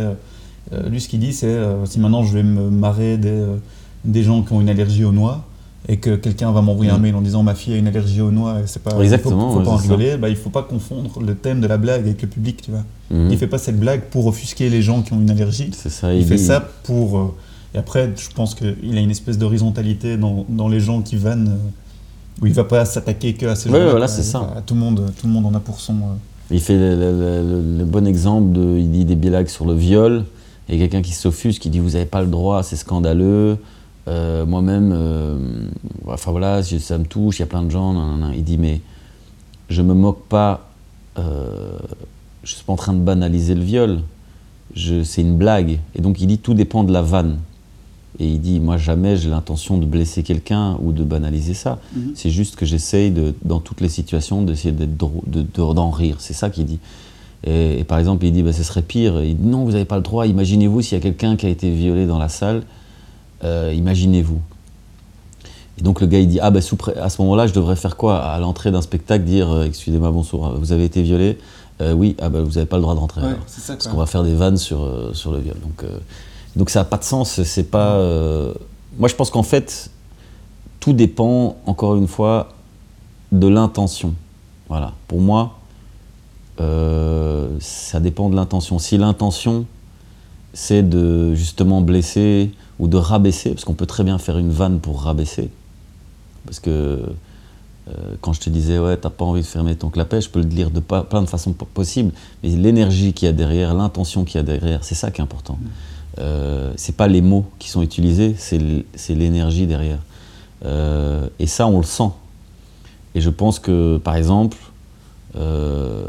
[0.72, 3.56] euh, lui, ce qu'il dit, c'est euh, si maintenant je vais me marrer des, euh,
[4.04, 5.44] des gens qui ont une allergie aux noix
[5.88, 7.02] et que quelqu'un va m'envoyer un Mhm.
[7.02, 9.58] mail en disant ma fille a une allergie aux noix, c'est pas, Exactement, faut, faut
[9.58, 12.22] ouais, pas en rigoler, bah, il faut pas confondre le thème de la blague avec
[12.22, 12.84] le public, tu vois.
[13.10, 13.30] Mhm.
[13.32, 15.70] Il fait pas cette blague pour offusquer les gens qui ont une allergie.
[15.72, 17.18] C'est ça, Il, fait dit- ça pour.
[17.18, 17.34] euh,
[17.74, 21.48] et après, je pense qu'il a une espèce d'horizontalité dans, dans les gens qui vannent,
[21.48, 23.90] euh, où il va pas s'attaquer que à ces Ouais, gens-là.
[23.90, 24.38] voilà, c'est ça.
[24.38, 25.94] va- Tout le monde, tout le monde en a pour son.
[25.94, 25.96] euh,
[26.50, 28.78] Il fait le, le- le- le bon exemple de.
[28.78, 30.24] Il dit des blagues sur le viol.
[30.68, 33.56] Et quelqu'un qui s'offusque, qui dit Vous n'avez pas le droit, c'est scandaleux.
[34.08, 35.36] Euh, Moi-même, euh,
[36.06, 37.92] enfin voilà, ça me touche, il y a plein de gens.
[37.92, 38.32] nan, nan, nan.
[38.34, 38.80] Il dit Mais
[39.68, 40.68] je me moque pas.
[41.18, 41.78] euh,
[42.44, 44.00] je suis pas en train de banaliser le viol.
[45.04, 45.78] C'est une blague.
[45.94, 47.38] Et donc il dit Tout dépend de la vanne.
[48.18, 51.78] Et il dit, moi jamais j'ai l'intention de blesser quelqu'un ou de banaliser ça.
[52.14, 54.86] C'est juste que j'essaye, de, dans toutes les situations, d'essayer de-
[55.72, 56.16] d'en rire.
[56.18, 56.78] C'est ça qu'il dit.
[57.44, 59.22] Et, et par exemple, il dit, bah, ce serait pire.
[59.24, 60.26] Il dit, non, vous n'avez pas le droit.
[60.26, 62.62] Imaginez-vous s'il y a quelqu'un qui a été violé dans la salle.
[63.44, 64.40] Euh, Imaginez-vous.
[65.78, 67.96] Et donc le gars, il dit, ah sous pré- à ce moment-là, je devrais faire
[67.96, 71.38] quoi À l'entrée d'un spectacle, dire, euh, excusez-moi, bonsoir, vous avez été violé?
[71.80, 73.22] Euh, Oui, ah bah, vous n'avez pas le droit de rentrer.
[73.22, 73.38] alors.
[73.46, 73.72] c'est ça.
[73.74, 75.56] Parce qu'on va faire des vannes sur, sur le viol.
[75.62, 75.98] Donc, euh,
[76.56, 77.42] donc ça n'a pas de sens.
[77.42, 77.96] C'est pas.
[78.98, 79.90] Moi, je pense qu'en fait,
[80.80, 82.50] tout dépend, encore une fois,
[83.32, 84.12] de l'intention.
[84.68, 84.92] Voilà.
[85.08, 85.58] Pour moi,
[87.58, 88.78] ça dépend de l'intention.
[88.78, 89.64] Si l'intention,
[90.52, 94.80] c'est de justement blesser ou de rabaisser, parce qu'on peut très bien faire une vanne
[94.80, 95.50] pour rabaisser.
[96.44, 100.20] Parce que euh, quand je te disais, ouais, t'as pas envie de fermer ton clapet,
[100.20, 102.12] je peux le dire de pas- plein de façons po- possibles.
[102.42, 105.24] Mais l'énergie qu'il y a derrière, l'intention qu'il y a derrière, c'est ça qui est
[105.24, 105.58] important.
[106.18, 109.98] Euh, c'est pas les mots qui sont utilisés, c'est l'énergie derrière.
[110.64, 112.10] Euh, et ça, on le sent.
[113.14, 114.56] Et je pense que, par exemple,
[115.36, 116.04] euh,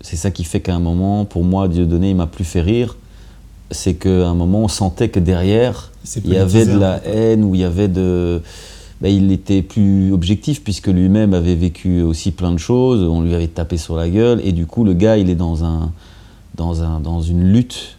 [0.00, 2.96] c'est ça qui fait qu'à un moment, pour moi, Dieudonné, il m'a plus fait rire.
[3.70, 5.90] C'est qu'à un moment, on sentait que derrière,
[6.24, 8.40] il y avait de la haine, ou il y avait de.
[9.00, 13.34] Ben, il était plus objectif puisque lui-même avait vécu aussi plein de choses, on lui
[13.34, 15.90] avait tapé sur la gueule, et du coup, le gars, il est dans, un,
[16.56, 17.96] dans, un, dans une lutte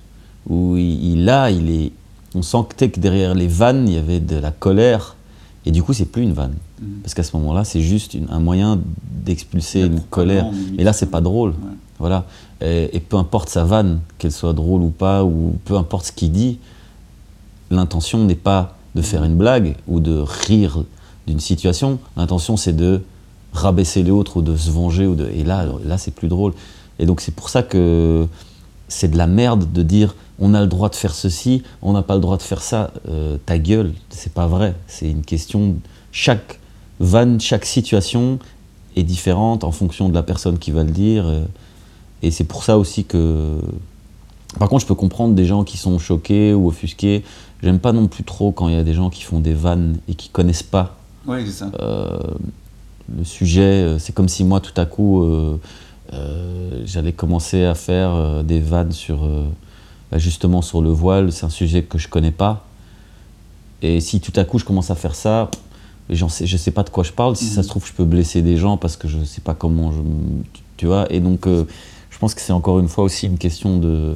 [0.47, 1.91] où il, il a, il est.
[2.35, 5.15] On sentait que derrière les vannes, il y avait de la colère,
[5.65, 6.53] et du coup, c'est plus une vanne.
[7.03, 8.79] Parce qu'à ce moment-là, c'est juste une- un moyen
[9.25, 10.45] d'expulser une colère.
[10.79, 11.53] Et là, c'est pas drôle.
[11.99, 12.25] Voilà.
[12.61, 16.31] Et, peu importe sa vanne, qu'elle soit drôle ou pas, ou peu importe ce qu'il
[16.31, 16.59] dit,
[17.71, 20.83] l'intention n'est pas de faire une blague ou de rire
[21.27, 21.97] d'une situation.
[22.17, 23.01] L'intention, c'est de
[23.53, 25.07] rabaisser l'autre ou de se venger.
[25.07, 25.27] Ou de...
[25.29, 26.53] Et là, là c'est plus drôle.
[26.99, 28.27] Et donc, c'est pour ça que
[28.87, 32.01] c'est de la merde de dire on a le droit de faire ceci, on n'a
[32.01, 32.91] pas le droit de faire ça.
[33.07, 34.75] Euh, ta gueule, c'est pas vrai.
[34.87, 35.75] C'est une question.
[36.11, 36.59] Chaque
[36.99, 38.39] vanne, chaque situation
[38.95, 41.25] est différente en fonction de la personne qui va le dire.
[42.23, 43.59] Et c'est pour ça aussi que.
[44.59, 47.23] Par contre, je peux comprendre des gens qui sont choqués ou offusqués.
[47.63, 49.97] J'aime pas non plus trop quand il y a des gens qui font des vannes
[50.09, 51.71] et qui connaissent pas Oui, c'est ça.
[51.79, 52.19] euh,
[53.17, 53.95] le sujet.
[53.99, 55.57] C'est comme si moi, tout à coup, euh,
[56.13, 59.25] euh, j'allais commencer à faire des vannes sur,
[60.11, 61.31] bah, justement sur le voile.
[61.31, 62.65] C'est un sujet que je connais pas.
[63.81, 65.49] Et si tout à coup je commence à faire ça,
[66.27, 67.35] sais, je sais pas de quoi je parle.
[67.37, 69.91] Si ça se trouve, je peux blesser des gens parce que je sais pas comment
[69.93, 69.99] je,
[70.77, 71.11] tu- vois.
[71.11, 71.47] Et donc,
[72.11, 74.15] je pense que c'est encore une fois aussi une question de,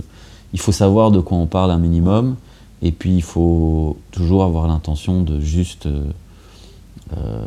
[0.54, 2.36] il faut savoir de quoi on parle un minimum.
[2.82, 6.04] Et puis il faut toujours avoir l'intention de juste euh,
[7.18, 7.46] euh,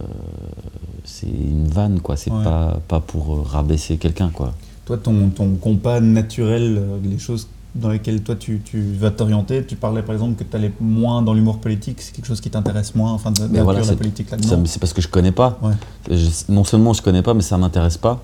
[1.05, 2.17] c'est une vanne, quoi.
[2.17, 2.43] C'est Ouais.
[2.45, 4.53] pas, pas pour euh, rabaisser quelqu'un, quoi.
[4.87, 9.77] Toi, ton, ton compas naturel, les choses dans lesquelles toi tu, tu vas t'orienter, tu
[9.77, 12.95] parlais par exemple que tu allais moins dans l'humour politique, c'est quelque chose qui t'intéresse
[12.95, 14.63] moins, enfin de voilà, la politique là-dedans.
[14.65, 15.59] C'est parce que je connais pas.
[15.63, 15.75] Ouais.
[16.17, 18.23] Je- non seulement je connais pas, mais ça m'intéresse pas.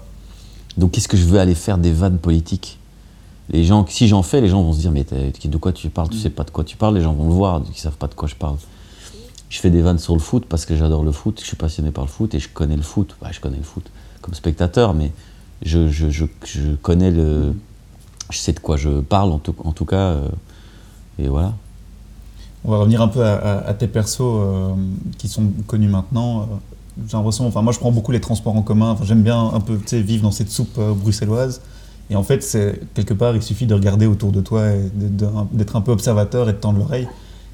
[0.77, 2.79] Donc qu'est-ce que je veux aller faire des vannes politiques?
[3.51, 6.09] Les gens, si j'en fais, les gens vont se dire mais de quoi tu parles?
[6.09, 6.95] Tu sais pas de quoi tu parles.
[6.97, 8.57] Les gens vont le voir, ils savent pas de quoi je parle.
[9.51, 11.91] Je fais des vannes sur le foot parce que j'adore le foot, je suis passionné
[11.91, 13.15] par le foot et je connais le foot.
[13.23, 13.85] Ouais, je connais le foot
[14.23, 15.13] comme spectateur, mais
[15.63, 17.55] je, je, je, je connais le.
[18.31, 19.97] Je sais de quoi je parle en tout, en tout cas.
[19.97, 20.29] euh,
[21.19, 21.53] et voilà.
[22.65, 24.73] On va revenir un peu à, à- à tes persos euh,
[25.19, 26.49] qui sont connus maintenant.
[27.09, 29.61] J'ai l'impression, enfin moi je prends beaucoup les transports en commun, enfin, j'aime bien un
[29.61, 31.61] peu vivre dans cette soupe euh, bruxelloise.
[32.11, 35.75] Et en fait, c'est quelque part, il suffit de regarder autour de toi et d'être
[35.77, 37.09] un peu observateur et de tendre l'oreille.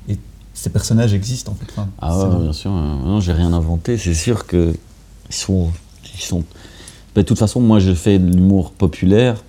[0.08, 0.18] Et
[0.54, 1.66] ces personnages existent en fait.
[1.70, 2.70] Enfin, Ah ouais, bien sûr.
[2.72, 3.96] euh, Non, j'ai rien inventé.
[3.96, 4.74] C'est sûr que
[5.28, 5.68] ils sont,
[6.16, 6.42] ils sont.
[7.14, 9.42] Ben, de toute façon, moi, je fais de l'humour populaire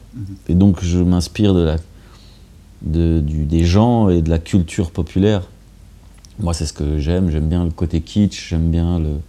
[0.47, 1.77] et donc je m'inspire de la,
[2.83, 5.41] de, du, des gens et de la culture populaire.
[6.39, 7.29] Moi, c'est ce que j'aime.
[7.31, 8.49] J'aime bien le côté kitsch.
[8.49, 9.19] J'aime bien le,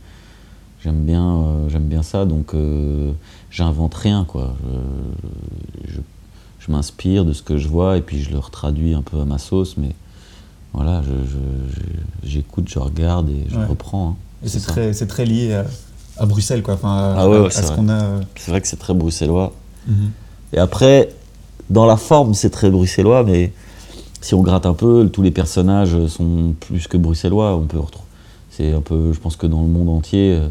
[0.82, 2.24] j'aime bien, euh, j'aime bien ça.
[2.24, 3.12] Donc, euh,
[3.50, 4.54] j'invente rien, quoi.
[5.86, 6.00] Je, je,
[6.60, 9.24] je m'inspire de ce que je vois et puis je le retraduis un peu à
[9.24, 9.90] ma sauce, mais
[10.72, 13.66] voilà, je, je- je- j'écoute, je regarde et je Ouais.
[13.66, 14.10] reprends.
[14.10, 14.16] hein.
[14.44, 15.64] Et c'est très, c'est très lié à,
[16.18, 16.74] à Bruxelles, quoi.
[16.74, 17.76] Enfin, à, Ah ouais, ouais, à- à c'est ce vrai.
[17.76, 18.20] qu'on a.
[18.36, 19.52] C'est vrai que c'est très bruxellois.
[20.52, 21.08] Et après,
[21.70, 23.52] dans la forme, c'est très bruxellois, mais
[24.20, 27.56] si on gratte un peu, tous les personnages sont plus que bruxellois.
[27.56, 28.06] On peut retrouver.
[28.50, 30.48] C'est un peu, je pense que dans le monde entier, euh,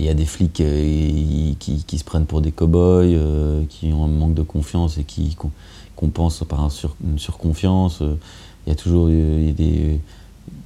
[0.00, 3.92] il y a des flics euh, qui, qui se prennent pour des cow-boys, euh, qui
[3.92, 5.50] ont un manque de confiance et qui com-
[5.94, 8.00] compensent par un sur- une surconfiance.
[8.02, 8.14] Euh,
[8.66, 10.00] Il y a toujours il y a des,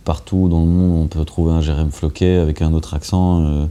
[0.05, 3.69] partout dans le monde, on peut trouver un Jérém Floquet avec un autre accent.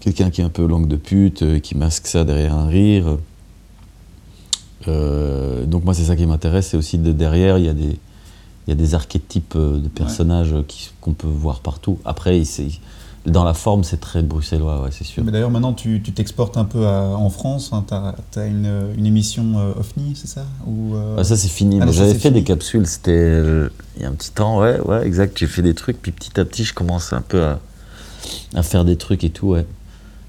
[0.00, 3.18] quelqu'un qui est un peu langue de pute, qui masque ça derrière un rire.
[4.86, 7.96] Donc moi c'est ça qui m'intéresse, c'est aussi de derrière il y a des
[8.66, 10.54] il y a des archétypes de personnages
[11.00, 11.98] qu'on peut voir partout.
[12.04, 12.80] Après il- c'est-
[13.30, 15.22] dans la forme c'est très bruxellois, ouais, c'est sûr.
[15.24, 17.70] Mais d'ailleurs, maintenant, tu t'exportes un peu à- en France.
[18.32, 20.44] tu as, une, une émission euh, OVNI, c'est ça?
[20.66, 21.78] Ou, euh, Ah, ça c'est fini.
[21.80, 22.34] Ah Mais J'avais fait fini.
[22.34, 25.36] des capsules, c'était euh, il y a un petit temps, ouais, ouais, exact.
[25.38, 27.58] J'ai fait des trucs, puis petit à petit je commence un peu à,
[28.54, 29.66] à faire des trucs et tout, ouais.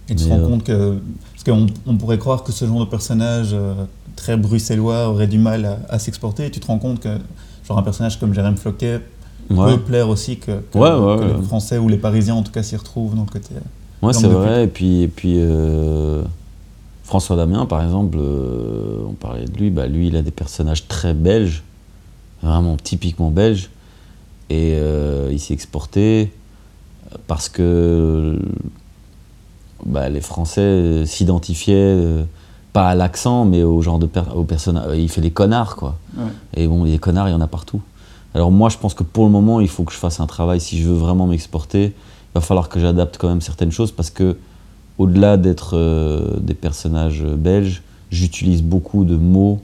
[0.09, 0.99] Et tu te rends euh, compte que.
[1.33, 3.55] Parce qu'on on pourrait croire que ce genre de personnage
[4.15, 6.47] très bruxellois aurait du mal à, à s'exporter.
[6.47, 7.09] Et tu te rends compte que,
[7.67, 9.01] genre, un personnage comme Jérém Floquet
[9.49, 9.73] Ouais.
[9.75, 11.37] peut plaire aussi que, que- Ouais, ouais, que ouais.
[11.37, 13.55] les Français ou les Parisiens, en tout cas, s'y retrouvent dans le côté.
[13.55, 13.59] euh,
[14.05, 14.63] Ouais, Langue c'est vrai.
[14.63, 16.23] Et puis, et puis euh,
[17.03, 19.69] François Damien, par exemple, euh, on parlait de lui.
[19.71, 21.63] Bah, lui, il a des personnages très belges,
[22.43, 23.69] vraiment typiquement belges.
[24.51, 26.31] Et euh, il s'est exporté
[27.27, 28.39] parce que
[29.85, 32.23] bah, les Français s'identifiaient euh,
[32.73, 34.97] pas à l'accent, mais au genre de per- au personnage.
[34.97, 35.97] Il fait des connards, quoi.
[36.55, 37.81] Et bon, les connards, il y en a partout.
[38.35, 40.59] Alors moi, je pense que pour le moment, il faut que je fasse un travail.
[40.59, 41.93] Si je veux vraiment m'exporter,
[42.35, 44.37] va falloir que j'adapte quand même certaines choses parce que,
[44.97, 49.61] au-delà d'être euh, des personnages belges, j'utilise beaucoup de mots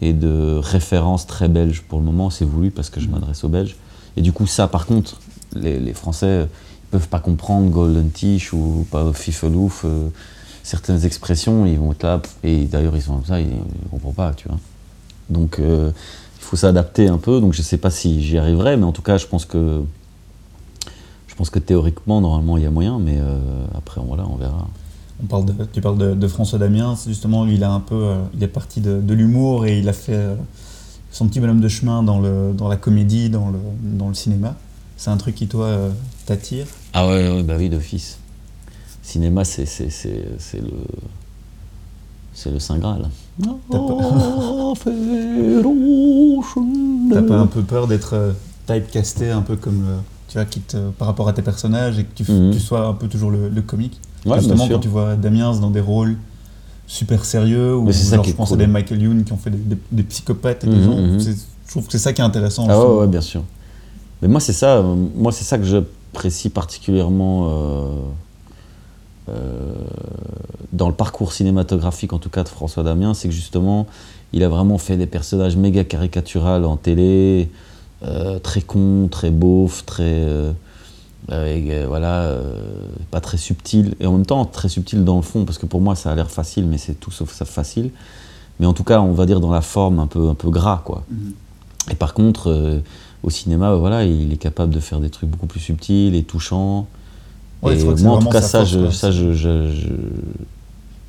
[0.00, 2.30] et de références très belges pour le moment.
[2.30, 3.76] C'est voulu parce que je m'adresse aux Belges.
[4.16, 5.20] Et du coup, ça, par contre,
[5.54, 6.48] les, les Français
[6.84, 9.84] ils peuvent pas comprendre Golden Tish ou pas Fifelouf.
[9.84, 10.08] euh,
[10.62, 14.14] certaines expressions, ils vont être là, et d'ailleurs, ils sont comme ça, ils ne comprennent
[14.14, 14.58] pas, tu vois.
[15.28, 17.40] Donc, euh, il faut s'adapter un peu.
[17.40, 19.82] Donc, je sais pas si j'y arriverai, mais en tout cas, je pense que.
[21.26, 23.38] Je pense que théoriquement, normalement, il y a moyen, mais euh,
[23.76, 24.68] après, voilà, on verra.
[25.20, 28.22] On parle de, tu parles de, de François Damiens, justement, il a un peu, euh,
[28.34, 30.36] il est parti de, de l'humour et il a fait euh,
[31.10, 34.54] son petit bonhomme de chemin dans, le, dans la comédie, dans le, dans le cinéma.
[34.96, 35.76] C'est un truc qui, toi,
[36.24, 36.66] t'attire?
[36.92, 38.18] Ah ouais, ouais, bah oui, d'office.
[39.02, 39.66] Cinéma, c'est
[40.54, 40.70] le.
[42.32, 43.08] C'est le Saint Graal.
[47.12, 48.32] T'as pas un peu peur d'être euh,
[48.66, 49.84] typecasté un peu comme,
[50.28, 52.52] tu vois, qui te- par rapport à tes personnages et que tu, Mhm.
[52.52, 54.00] tu sois un peu toujours le, le comique?
[54.26, 56.16] Ouais, Justement, quand tu vois Damiens dans des rôles
[56.86, 58.60] super sérieux, ou genre, je pense cool.
[58.60, 60.96] à des Michael Youn qui ont fait des, des- des psychopathes et des gens.
[61.18, 62.66] c'est- Je trouve que c'est ça qui est intéressant.
[62.68, 63.42] Ah ouais, bien sûr.
[64.22, 67.88] Mais moi, c'est ça, euh, moi, c'est ça que j'apprécie particulièrement euh,
[69.26, 73.86] dans le parcours cinématographique, en tout cas de François Damien, c'est que justement,
[74.32, 77.48] il a vraiment fait des personnages méga caricaturales en télé,
[78.02, 80.02] euh, très cons, très beaufs, très.
[80.04, 80.52] euh,
[81.30, 85.46] euh, voilà, euh, pas très subtil, et en même temps très subtil dans le fond,
[85.46, 87.90] parce que pour moi ça a l'air facile, mais c'est tout sauf ça facile.
[88.60, 90.82] Mais en tout cas, on va dire dans la forme un peu, un peu gras,
[90.84, 91.04] quoi.
[91.90, 92.80] Et par contre, euh,
[93.22, 96.22] au cinéma, euh, voilà, il est capable de faire des trucs beaucoup plus subtils et
[96.22, 96.86] touchants.
[97.64, 99.88] Ouais, et moi, en tout cas, ça, je, ça je, je- je-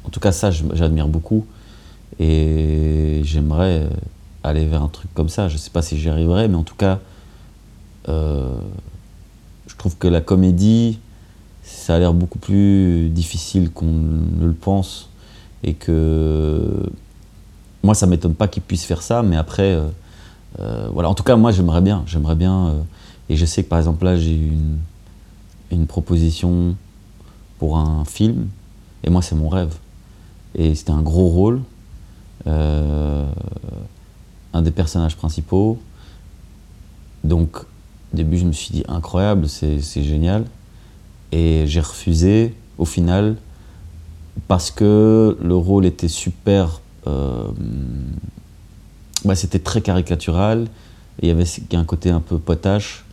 [0.05, 1.45] en tout cas, ça, j'admire beaucoup.
[2.19, 3.87] Et j'aimerais
[4.43, 5.49] aller vers un truc comme ça.
[5.49, 6.99] Je sais pas si j'y arriverai, mais en tout cas,
[8.07, 8.55] euh,
[9.67, 10.99] je trouve que la comédie,
[11.63, 15.09] ça a l'air beaucoup plus difficile qu'on ne le pense.
[15.63, 16.89] Et que
[17.83, 19.87] moi, ça m'étonne pas qu'il puisse faire ça, mais après, euh,
[20.59, 21.09] euh, voilà.
[21.09, 22.03] En tout cas, moi, j'aimerais bien.
[22.07, 22.75] J'aimerais bien.
[23.29, 24.77] et je sais que par exemple, là, j'ai une,
[25.71, 26.75] une proposition
[27.59, 28.47] pour un film,
[29.03, 29.75] et moi, c'est mon rêve.
[30.55, 31.61] Et c'était un gros rôle,
[32.47, 33.25] euh,
[34.53, 35.79] un des personnages principaux.
[37.23, 40.45] Donc, au début, je me suis dit incroyable, c'est génial.
[41.31, 43.35] Et j'ai refusé au final
[44.47, 46.81] parce que le rôle était super.
[47.07, 47.47] euh,
[49.23, 50.67] bah, c'était très caricatural.
[51.21, 53.04] Il y avait un côté un peu potache.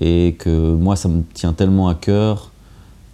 [0.00, 2.50] Et que moi, ça me tient tellement à cœur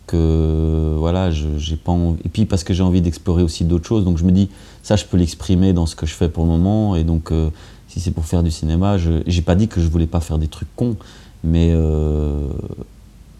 [0.06, 2.20] que voilà, je- j'ai pas envie.
[2.24, 4.04] Et puis parce que j'ai envie d'explorer aussi d'autres choses.
[4.04, 4.48] Donc je me dis,
[4.84, 6.94] ça, je peux l'exprimer dans ce que je fais pour le moment.
[6.94, 7.50] Et donc, euh,
[7.88, 10.38] si c'est pour faire du cinéma, je j'ai pas dit que je voulais pas faire
[10.38, 10.96] des trucs cons.
[11.42, 12.46] Mais, euh,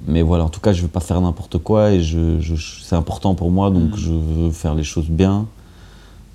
[0.09, 1.93] mais voilà, en tout cas, je veux pas faire n'importe quoi.
[1.93, 3.71] Et je, je- c'est important pour moi.
[3.71, 5.47] Donc je veux faire les choses bien.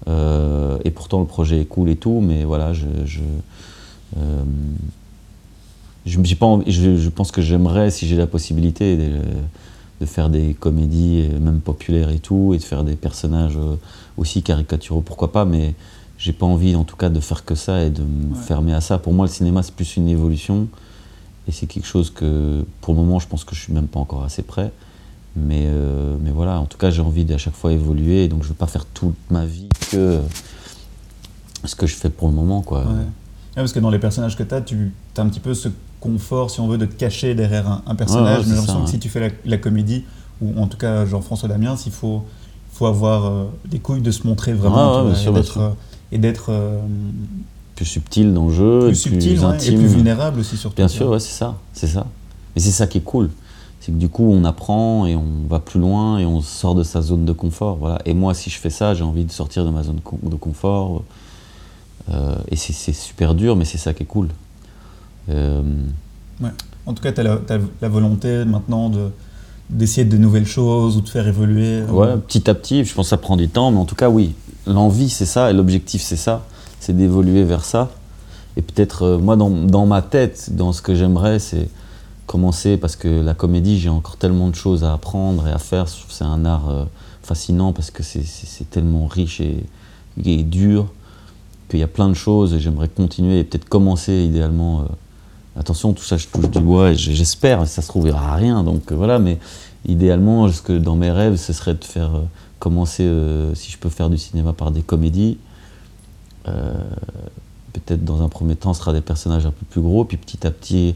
[0.07, 2.21] Euh, et pourtant, le projet est cool et tout.
[2.21, 2.85] Mais voilà, je.
[3.05, 3.19] je
[6.05, 9.19] je, j'ai pas envie- je, je pense que j'aimerais, si j'ai la possibilité, de,
[10.01, 13.75] de faire des comédies, euh, même populaires et tout, et de faire des personnages euh,
[14.17, 15.75] aussi caricaturaux, pourquoi pas, mais
[16.17, 18.81] j'ai pas envie en tout cas de faire que ça et de me fermer à
[18.81, 18.97] ça.
[18.97, 20.67] Pour moi, le cinéma, c'est plus une évolution,
[21.47, 23.99] et c'est quelque chose que, pour le moment, je pense que je suis même pas
[23.99, 24.71] encore assez prêt.
[25.35, 28.43] Mais, euh, mais voilà, en tout cas, j'ai envie d'à chaque fois évoluer, et donc
[28.43, 30.19] je veux pas faire toute ma vie que
[31.63, 32.79] ce que je fais pour le moment, quoi.
[32.81, 32.87] Ouais.
[32.87, 33.05] Ouais,
[33.55, 35.69] parce que dans les personnages que tu as, tu as un petit peu ce
[36.01, 38.39] confort, si on veut, de te cacher derrière un, un personnage.
[38.39, 40.03] Mais j'ai l'impression que si tu fais la, la comédie,
[40.41, 42.23] ou en tout cas Jean-François Damiens, il faut,
[42.73, 45.05] faut avoir euh, des couilles de se montrer vraiment.
[45.05, 45.75] Ouais, ouais, vois,
[46.11, 49.55] et d'être, euh, et Plus subtil dans le jeu, plus et subtil plus ouais, et
[49.55, 49.79] intime.
[49.79, 50.75] plus vulnérable aussi, surtout.
[50.75, 52.05] Bien sûr, ouais, c'est ça, c'est ça.
[52.55, 53.29] Mais c'est ça qui est cool.
[53.79, 56.83] C'est que du coup, on apprend et on va plus loin et on sort de
[56.83, 57.77] sa zone de confort.
[57.77, 57.99] Voilà.
[58.05, 61.03] Et moi, si je fais ça, j'ai envie de sortir de ma zone de confort.
[62.11, 64.29] Euh, et c'est super dur, mais c'est ça qui est cool.
[65.31, 65.61] Euh,
[66.85, 67.37] En tout cas, tu as,
[67.81, 69.09] la volonté maintenant de
[69.69, 71.79] d'essayer de nouvelles choses ou de faire évoluer.
[71.79, 73.95] euh, ouais, petit à petit, je pense que ça prend du temps, mais en tout
[73.95, 74.33] cas, oui.
[74.67, 76.43] L'envie, c'est ça, et l'objectif, c'est ça.
[76.81, 77.89] C'est d'évoluer vers ça.
[78.57, 81.69] Et peut-être, euh, moi, dans, dans ma tête, dans ce que j'aimerais, c'est
[82.27, 85.85] commencer, parce que la comédie, j'ai encore tellement de choses à apprendre et à faire.
[85.87, 86.83] Je trouve que c'est un art euh,
[87.23, 89.63] fascinant, parce que c'est- tellement riche et,
[90.25, 90.87] et dur,
[91.69, 94.81] qu'il y a plein de choses, et j'aimerais continuer, et peut-être commencer, idéalement.
[94.81, 94.85] euh,
[95.57, 98.35] attention, tout ça, je touche du bois, et j'espère, ça se trouve, il n'y aura
[98.35, 99.37] rien, donc euh, voilà, mais
[99.87, 102.23] idéalement, dans mes rêves, ce serait de faire euh,
[102.59, 105.37] commencer, euh, si je peux faire du cinéma par des comédies.
[107.73, 110.45] Peut-être dans un premier temps, ce sera des personnages un peu plus gros, puis petit
[110.45, 110.95] à petit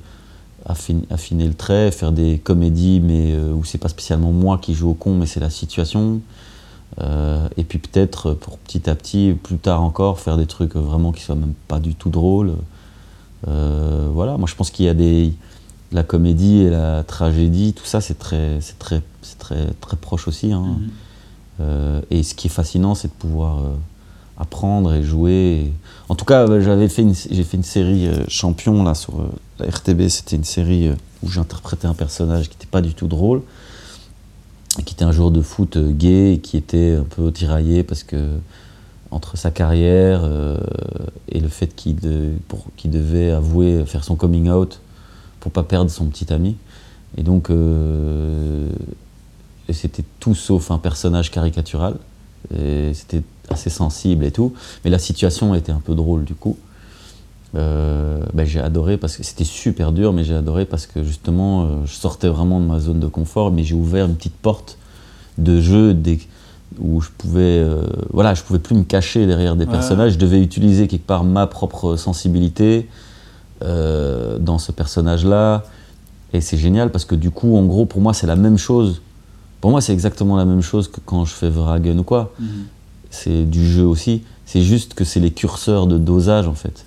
[0.65, 4.93] affiner, le trait, faire des comédies, mais où c'est pas spécialement moi qui joue au
[4.93, 6.19] con, mais c'est la situation.
[6.99, 11.21] Et puis peut-être pour petit à petit, plus tard encore, faire des trucs vraiment qui
[11.21, 12.55] soient même pas du tout drôles.
[13.47, 15.33] Euh, voilà, moi je pense qu'il y a des
[15.91, 20.27] la comédie et la tragédie, tout ça c'est très, c'est très, c'est très, très proche
[20.27, 20.51] aussi.
[20.51, 20.77] hein.
[20.79, 20.89] Mhm.
[21.61, 23.75] Euh, et ce qui est fascinant, c'est de pouvoir euh,
[24.37, 25.71] apprendre et jouer.
[26.09, 29.13] En tout cas, j'avais fait une, j'ai fait une série Champion là sur
[29.59, 30.09] la RTB.
[30.09, 30.89] C'était une série
[31.23, 33.41] où j'interprétais un personnage qui n'était pas du tout drôle,
[34.85, 38.17] qui était un joueur de foot gay et qui était un peu tiraillé parce que
[39.11, 40.57] entre sa carrière euh,
[41.29, 44.79] et le fait qu'il devait avouer, faire son coming out
[45.39, 46.57] pour pas perdre son petit ami.
[47.17, 48.67] Et donc, euh,
[49.71, 51.95] c'était tout sauf un personnage caricatural.
[52.93, 54.53] C'était assez sensible et tout.
[54.83, 56.57] Mais la situation était un peu drôle du coup.
[57.55, 61.85] Euh, ben, j'ai adoré parce que c'était super dur, mais j'ai adoré parce que justement,
[61.85, 64.77] je sortais vraiment de ma zone de confort, mais j'ai ouvert une petite porte
[65.37, 65.93] de jeu
[66.79, 69.71] où je pouvais, euh, voilà, je pouvais plus me cacher derrière des Ouais.
[69.71, 70.13] personnages.
[70.13, 72.89] Je devais utiliser quelque part ma propre sensibilité
[73.63, 75.63] euh, dans ce personnage-là.
[76.33, 79.01] Et c'est génial parce que du coup, en gros, pour moi, c'est la même chose.
[79.61, 82.33] Pour moi, c'est exactement la même chose que quand je fais Vragen ou quoi.
[82.39, 82.47] Mhm.
[83.09, 84.23] C'est du jeu aussi.
[84.45, 86.85] C'est juste que c'est les curseurs de dosage en fait.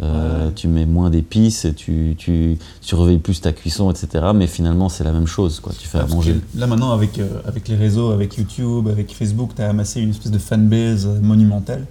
[0.00, 0.52] Euh, Ouais.
[0.54, 4.24] Tu mets moins d'épices, tu, tu surveilles plus ta cuisson, etc.
[4.34, 5.60] Mais finalement, c'est la même chose.
[5.60, 5.72] Quoi.
[5.78, 6.36] Tu fais à manger.
[6.56, 10.10] Là maintenant, avec, euh, avec les réseaux, avec YouTube, avec Facebook, tu as amassé une
[10.10, 11.86] espèce de fanbase monumentale.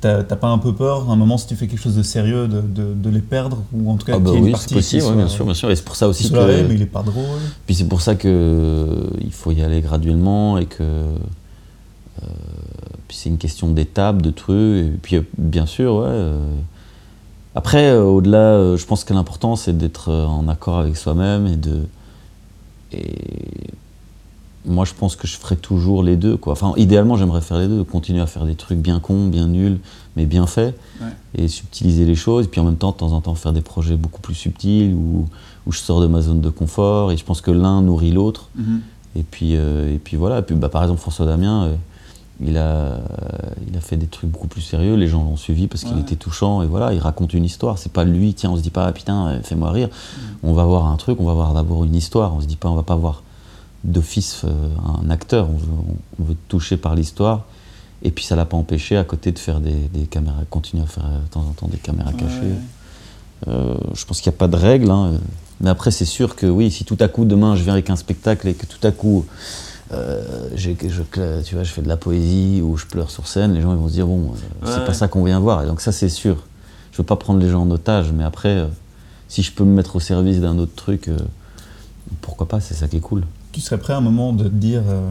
[0.00, 2.46] T'as pas un peu peur, à un moment, si tu fais quelque chose de sérieux,
[2.46, 3.62] de, de- de les perdre?
[3.72, 5.28] Ou en tout cas, Ah bah y une oui, c'est possible, qui ouais, soit- bien
[5.28, 5.70] sûr, bien sûr.
[5.70, 6.66] Et c'est pour ça aussi que.
[6.68, 7.24] mais il est pas drôle.
[7.66, 12.26] Puis c'est pour ça que euh, il faut y aller graduellement et que euh,
[13.08, 14.56] puis c'est une question d'étapes, de trucs.
[14.86, 16.02] Et puis bien sûr, ouais.
[16.06, 16.38] euh,
[17.54, 21.46] après, euh, au-delà, euh, je pense que l'important c'est d'être euh, en accord avec soi-même
[21.46, 21.82] et de
[22.92, 23.70] et
[24.66, 26.52] moi je pense que je ferai toujours les deux quoi.
[26.54, 29.78] Enfin, idéalement, j'aimerais faire les deux, continuer à faire des trucs bien cons, bien nuls,
[30.16, 31.08] mais bien faits Ouais.
[31.36, 32.44] et subtiliser les choses.
[32.46, 34.94] Et puis en même temps, de temps en temps, faire des projets beaucoup plus subtils
[34.94, 35.26] où,
[35.66, 37.10] où je sors de ma zone de confort.
[37.12, 38.48] Et je pense que l'un nourrit l'autre.
[38.54, 38.80] Mhm.
[39.16, 40.38] Et puis, et puis voilà.
[40.38, 41.70] Et puis, bah, par exemple, François Damien,
[42.44, 42.98] il, a, euh,
[43.68, 44.94] il a fait des trucs beaucoup plus sérieux.
[44.96, 46.00] Les gens l'ont suivi parce qu'il Ouais.
[46.02, 46.62] était touchant.
[46.62, 47.78] Et voilà, il raconte une histoire.
[47.78, 49.88] C'est pas lui, tiens, on se dit pas, ah, putain, euh, fais-moi rire.
[49.88, 50.20] Mm.
[50.44, 52.34] On va voir un truc, on va voir d'abord une histoire.
[52.34, 53.22] On se dit pas, on va pas voir
[53.84, 54.68] d'office euh,
[55.04, 55.48] un acteur.
[55.50, 55.68] On veut,
[56.20, 57.42] on- veut touché par l'histoire.
[58.02, 60.86] Et puis ça l'a pas empêché à côté de faire des, des caméras, continuer à
[60.86, 62.40] faire de temps en temps des caméras cachées.
[62.40, 63.48] Ouais.
[63.48, 64.90] Euh, je pense qu'il n'y a pas de règle.
[64.90, 65.12] hein.
[65.60, 67.96] Mais après, c'est sûr que oui, si tout à coup, demain, je viens avec un
[67.96, 69.24] spectacle et que tout à coup,
[69.92, 73.60] euh, je, tu vois, je fais de la poésie ou je pleure sur scène, les
[73.60, 74.84] gens ils vont se dire, bon, euh, c'est Ouais.
[74.86, 75.62] pas ça qu'on vient voir.
[75.62, 76.36] Et donc ça, c'est sûr.
[76.92, 78.66] Je veux pas prendre les gens en otage, mais après, euh,
[79.28, 81.16] si je peux me mettre au service d'un autre truc, euh,
[82.22, 83.24] pourquoi pas, c'est ça qui est cool.
[83.52, 85.10] Tu serais prêt à un moment de te dire euh,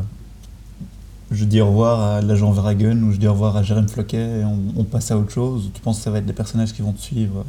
[1.32, 4.40] je dis au revoir à l'agent Verhagen ou je dis au revoir à Jérém Floquet
[4.42, 5.66] et on, on passe à autre chose?
[5.68, 7.44] Ou tu penses que ça va être des personnages qui vont te suivre?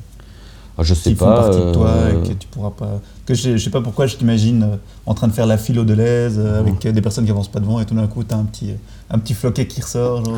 [0.81, 1.43] Je sais qui font pas.
[1.43, 4.07] partie de toi euh, et que tu pourras pas que je, je sais pas pourquoi
[4.07, 7.01] je t'imagine euh, en train de faire la philo de l'aise euh, avec euh, des
[7.01, 8.73] personnes qui avancent pas devant et tout d'un coup t'as un petit
[9.11, 10.37] un petit floquet qui ressort genre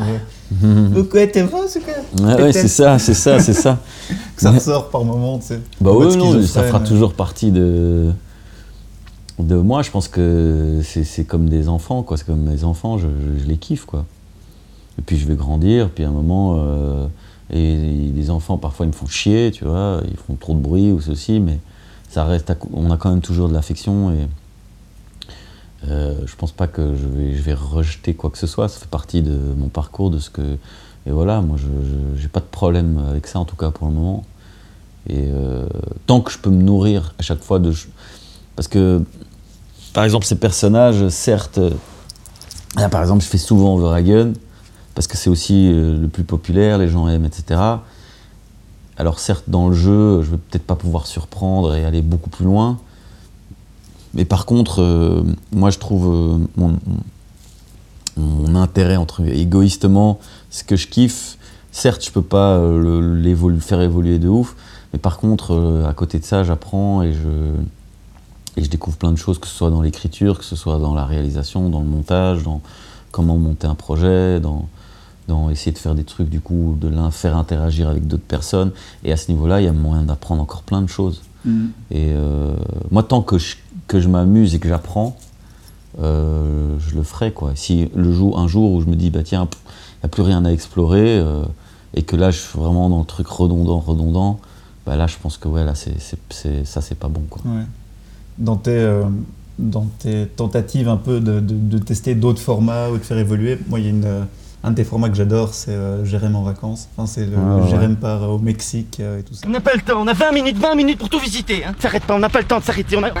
[0.93, 3.79] Pourquoi t'es vrai ce gars ouais, c'est ça, c'est ça, c'est ça.
[4.35, 8.11] que ça ressort par moment tu sais Bah oui, non, ça fera toujours partie de,
[9.39, 9.81] de moi.
[9.81, 12.17] Je pense que c'est comme des enfants, quoi.
[12.17, 13.07] C'est comme mes enfants, je,
[13.45, 14.05] les kiffe, quoi.
[14.99, 16.61] Et puis je vais grandir, puis à un moment,
[17.51, 17.75] et,
[18.15, 21.01] les enfants parfois ils me font chier, tu vois, ils font trop de bruit ou
[21.01, 21.59] ceci, mais
[22.09, 24.27] ça reste, à on a quand même toujours de l'affection et
[25.87, 28.67] euh, je pense pas que je vais, je vais rejeter quoi que ce soit.
[28.67, 30.57] Ça fait partie de mon parcours, de ce que
[31.05, 31.67] et voilà, moi je
[32.19, 34.25] j'ai pas de problème avec ça en tout cas pour le moment.
[35.09, 35.65] Et euh,
[36.05, 37.73] tant que je peux me nourrir à chaque fois de.
[38.55, 39.01] Parce que,
[39.93, 41.59] par exemple, ces personnages, certes.
[42.75, 44.33] Là, par exemple, je fais souvent Overhagen,
[44.97, 47.61] parce que c'est aussi euh, le plus populaire, les gens aiment, etc.
[48.97, 52.45] Alors, certes, dans le jeu, je vais peut-être pas pouvoir surprendre et aller beaucoup plus
[52.45, 52.79] loin.
[54.15, 55.21] Mais par contre, euh,
[55.51, 56.71] moi, je trouve euh,
[58.15, 60.17] mon, intérêt, entre égoïstement,
[60.49, 61.37] ce que je kiffe.
[61.71, 64.55] Certes, je peux pas le, faire évoluer de ouf,
[64.93, 67.51] mais par contre, à côté de ça, j'apprends et je,
[68.59, 70.95] et je découvre plein de choses, que ce soit dans l'écriture, que ce soit dans
[70.95, 72.61] la réalisation, dans le montage, dans
[73.11, 74.67] comment monter un projet, dans,
[75.27, 78.71] dans essayer de faire des trucs, du coup, de l'un faire interagir avec d'autres personnes.
[79.03, 81.21] Et à ce niveau-là, il y a moyen d'apprendre encore plein de choses.
[81.45, 81.71] Mhm.
[81.91, 82.55] Et euh,
[82.91, 83.55] moi, tant que je,
[83.87, 85.17] que je m'amuse et que j'apprends,
[86.01, 87.31] euh, je le ferai.
[87.31, 87.51] Quoi.
[87.55, 90.23] Si le jour, un jour où je me dis, bah tiens, il n'y a plus
[90.23, 91.43] rien à explorer, euh,
[91.93, 94.39] et que là, je suis vraiment dans le truc redondant, redondant,
[94.85, 95.95] bah là, je pense que ouais, là, c'est,
[96.65, 97.23] ça, c'est pas bon.
[97.29, 97.41] Quoi.
[97.45, 97.63] Ouais.
[98.37, 99.01] Dans tes,
[99.59, 103.57] dans tes tentatives un peu de, de- de tester d'autres formats ou de faire évoluer,
[103.67, 104.27] moi, il y a une,
[104.63, 106.89] un de tes formats que j'adore, c'est euh, Jérém en vacances.
[106.97, 107.69] Enfin, c'est le Ah, ouais.
[107.69, 109.47] Jérém part euh, au Mexique euh, et tout ça.
[109.47, 111.63] On n'a pas le temps, on a 20 minutes, 20 minutes pour tout visiter.
[111.63, 111.73] Hein.
[111.79, 112.97] S'arrête pas, on n'a pas le temps de s'arrêter.
[112.97, 113.11] On a...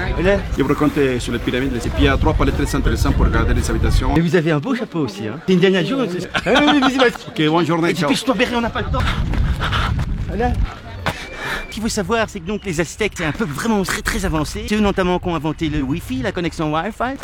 [0.57, 1.73] Je vous raconte sur les pyramides.
[1.75, 4.15] Et puis il y a trois palais très intéressants pour regarder les habitations.
[4.15, 5.27] Et vous avez un beau chapeau aussi.
[5.27, 5.39] Hein.
[5.47, 6.09] C'est une dernière journée.
[6.33, 7.47] Ah, oui, oui, vas-y, vas-y.
[7.47, 8.09] Ok, bonne journée, Et ciao.
[8.09, 9.03] dépêche-toi, Béret, on n'a pas le temps.
[10.27, 10.51] Voilà.
[11.69, 14.25] Ce qu'il faut savoir, c'est que donc les Aztèques, c'est un peuple vraiment très très
[14.25, 14.65] avancé.
[14.67, 17.15] C'est eux notamment qui ont inventé le Wi-Fi, la connexion Wi-Fi.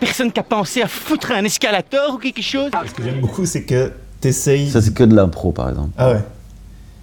[0.00, 2.70] Personne qui a pensé à foutre un escalator ou quelque chose.
[2.86, 4.70] Ce que j'aime beaucoup, c'est que t'essayes.
[4.70, 5.90] Ça, c'est que de l'impro, par exemple.
[5.98, 6.20] Ah ouais.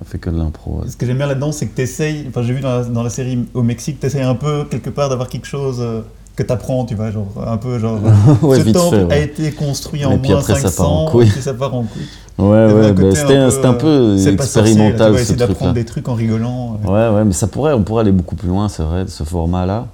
[0.02, 0.80] On fait que de l'impro.
[0.82, 0.90] ouais.
[0.90, 2.26] Ce que j'aime bien là-dedans, c'est que t'essayes.
[2.30, 5.10] Enfin, j'ai vu dans la, dans la série au Mexique, t'essayes un peu quelque part
[5.10, 6.02] d'avoir quelque chose euh,
[6.36, 8.00] que t'apprends, tu vois, genre un peu genre.
[8.44, 9.14] Ouais, ce vite temple fait, ouais.
[9.14, 11.30] a été construit en puis moins après, ça 500, part en couille.
[11.30, 12.04] ça part en couille.
[12.38, 15.18] Ouais, ouais, un bah, c'était un, un peu euh, c'est pas sorcier, là, expérimental tu
[15.18, 16.78] vois, ce d'apprendre des trucs en rigolant.
[16.86, 16.88] euh.
[16.88, 19.24] Ouais, ouais, mais ça pourrait, on pourrait aller beaucoup plus loin, c'est vrai, de ce
[19.24, 19.88] format-là.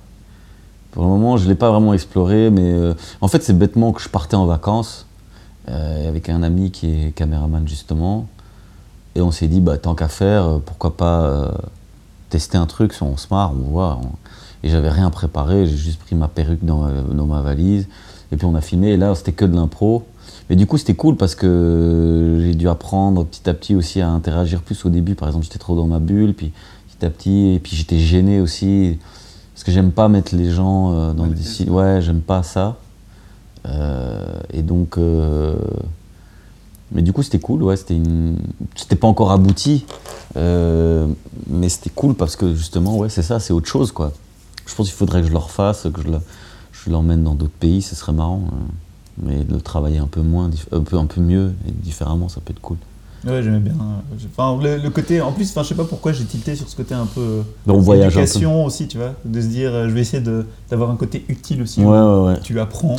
[0.94, 3.94] Pour le moment, je ne l'ai pas vraiment exploré, mais euh, en fait, c'est bêtement
[3.94, 5.08] que je partais en vacances
[5.68, 8.28] euh, avec un ami qui est caméraman, justement.
[9.16, 11.52] Et on s'est dit, bah, tant qu'à faire, euh, pourquoi pas
[12.30, 14.02] tester un truc, on se marre, on voit.
[14.62, 17.88] Et j'avais rien préparé, j'ai juste pris ma perruque dans, dans ma valise.
[18.32, 20.06] Et puis on a filmé, et là, c'était que de l'impro.
[20.50, 24.10] Mais du coup, c'était cool parce que j'ai dû apprendre petit à petit aussi à
[24.10, 25.16] interagir plus au début.
[25.16, 26.52] Par exemple, j'étais trop dans ma bulle, puis
[26.88, 29.00] petit à petit, et puis j'étais gêné aussi.
[29.64, 31.70] Parce que j'aime pas mettre les gens euh, dans des.
[31.70, 32.76] Ouais, j'aime pas ça.
[33.66, 34.97] Euh, et donc.
[34.97, 35.55] euh,
[36.91, 37.78] Mais du coup, c'était cool, ouais.
[37.78, 38.39] C'était une...
[38.76, 39.86] C'était pas encore abouti.
[40.36, 41.07] euh,
[41.47, 44.11] Mais c'était cool parce que justement, ouais, c'est ça, c'est autre chose, quoi.
[44.66, 46.20] Je pense qu'il faudrait que je le refasse, que je le-
[46.74, 48.41] je l'emmène dans d'autres pays, ce serait marrant.
[48.51, 48.55] euh.
[49.26, 52.41] Mais de le travailler un peu moins, un peu, un peu mieux et différemment, ça
[52.43, 52.76] peut être cool.
[53.26, 53.74] Ouais, j'aimais bien.
[54.38, 56.76] Enfin, le, le côté, en plus, enfin, je sais pas pourquoi j'ai tilté sur ce
[56.76, 57.42] côté un peu.
[57.68, 60.24] on voyage éducation aussi, tu vois, de se dire, euh, je vais essayer
[60.70, 61.80] d'avoir un côté utile aussi.
[61.82, 62.40] Ouais, où ouais, ouais.
[62.44, 62.98] Tu apprends.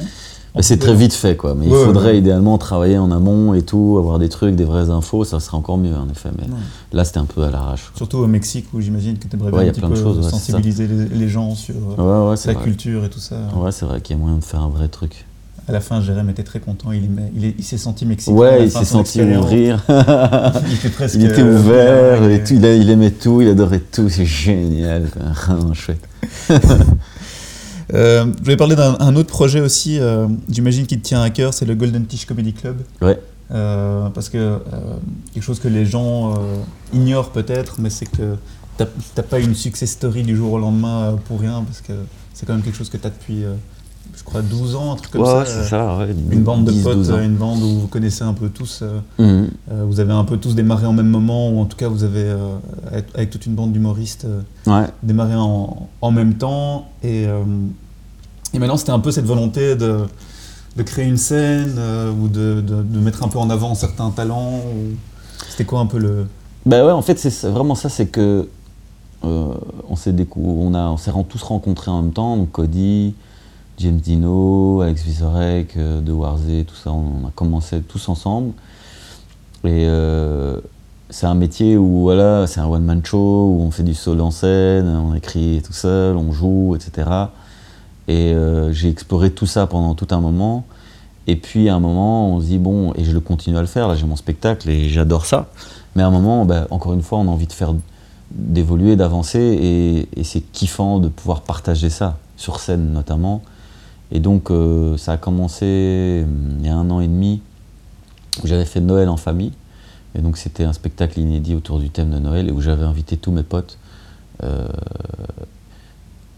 [0.56, 1.54] Mais c'est très vite fait, quoi.
[1.56, 2.18] Mais Ouais, il faudrait ouais.
[2.18, 5.78] idéalement travailler en amont et tout, avoir des trucs, des vraies infos, ça serait encore
[5.78, 6.30] mieux, en effet.
[6.38, 6.60] Mais Ouais.
[6.92, 7.90] là, c'était un peu à l'arrache.
[7.96, 10.86] Surtout au Mexique où j'imagine que tu aimerais bien un petit plein de choses, sensibiliser
[10.86, 13.36] les, les gens sur euh, la culture et tout ça.
[13.56, 15.26] Ouais, c'est vrai qu'il y a moyen de faire un vrai truc.
[15.66, 16.90] À la fin, Jérém était très content.
[16.92, 18.36] Il, s'est senti mexicain.
[18.36, 19.82] Ouais, il s'est senti ouvrir.
[19.88, 21.14] Il était presque.
[21.14, 24.26] il était euh, ouvert, et tout, il, a- il aimait tout, il adorait tout, c'est
[24.26, 25.04] génial.
[25.46, 26.06] Vraiment chouette.
[27.92, 31.28] Euh, je vais parler d'un un autre projet aussi, euh, j'imagine qui te tient à
[31.28, 32.78] cœur, c'est le Golden Tish Comedy Club.
[33.02, 33.18] Ouais.
[33.50, 34.58] Euh, parce que
[35.32, 36.34] quelque chose que les gens
[36.94, 38.36] ignorent peut-être, mais c'est que
[38.78, 41.92] t'as pas une success story du jour au lendemain pour rien, parce que
[42.32, 43.44] c'est quand même quelque chose que tu as depuis,
[44.24, 45.38] je crois, 12 ans, un truc comme ouais, ça.
[45.38, 46.14] ouais, c'est euh, ça, ouais.
[46.30, 47.14] Une bande de 10, potes, 12 ans.
[47.16, 48.80] euh, une bande où vous connaissez un peu tous.
[48.82, 51.88] euh, euh, vous avez un peu tous démarré en même moment, ou en tout cas
[51.88, 52.56] vous avez, euh,
[53.14, 54.88] avec- toute une bande d'humoristes, euh, Ouais.
[55.02, 56.88] démarré en, en même temps.
[57.02, 57.42] Et, euh,
[58.54, 60.00] et maintenant, c'était un peu cette volonté de,
[60.76, 64.10] de créer une scène euh, ou de, de- de mettre un peu en avant certains
[64.10, 64.56] talents.
[64.58, 64.94] ou-
[65.50, 66.26] C'était quoi un peu le.
[66.66, 68.48] Bah ouais, en fait, c'est vraiment ça, c'est que
[69.24, 69.54] euh,
[69.88, 73.14] on s'est on a, on tous rencontrés en même temps, donc Cody,
[73.78, 78.52] James Dino, Alex Vizorek, euh, De Warzé, tout ça, on a commencé tous ensemble.
[79.64, 80.60] Et euh,
[81.10, 84.24] c'est un métier où voilà, c'est un one man show où on fait du solo
[84.24, 87.08] en scène, on écrit tout seul, on joue, etc.
[88.06, 90.64] Et euh, j'ai exploré tout ça pendant tout un moment.
[91.26, 93.66] Et puis à un moment, on se dit bon, et je le continue à le
[93.66, 93.88] faire.
[93.88, 95.48] Là, j'ai mon spectacle et j'adore ça.
[95.96, 97.74] Mais à un moment, bah, encore une fois, on a envie de faire,
[98.30, 103.42] d'évoluer, d'avancer, et, et c'est kiffant de pouvoir partager ça sur scène notamment.
[104.14, 107.42] Et donc, euh, ça a commencé hum, il y a un an et demi
[108.42, 109.52] où j'avais fait Noël en famille.
[110.14, 113.16] Et donc, c'était un spectacle inédit autour du thème de Noël et où j'avais invité
[113.16, 113.76] tous mes potes.
[114.44, 114.68] Euh,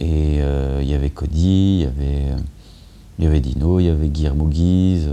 [0.00, 2.42] et euh, il y avait Cody, il y avait,
[3.18, 5.10] y avait Dino, il y avait Guillermo Guise,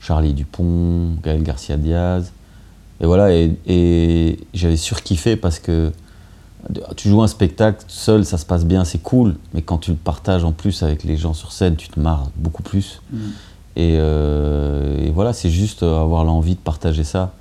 [0.00, 2.32] Charlie Dupont, Gaël Garcia Diaz.
[3.00, 5.92] Et voilà, et j'avais surkiffé parce que
[6.96, 9.96] tu joues un spectacle seul, ça se passe bien, c'est cool, mais quand tu le
[9.96, 13.00] partages en plus avec les gens sur scène, tu te marres beaucoup plus.
[13.76, 17.34] Et, euh, et voilà, c'est juste avoir l'envie de partager ça.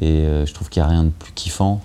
[0.00, 1.80] Et euh, je trouve qu'il n'y a rien de plus kiffant.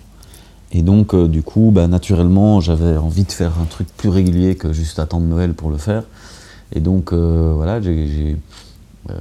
[0.71, 4.55] Et donc, euh, du coup, bah, naturellement, j'avais envie de faire un truc plus régulier
[4.55, 6.03] que juste attendre Noël pour le faire.
[6.73, 8.35] Et donc, euh, voilà, j'ai,
[9.09, 9.13] euh,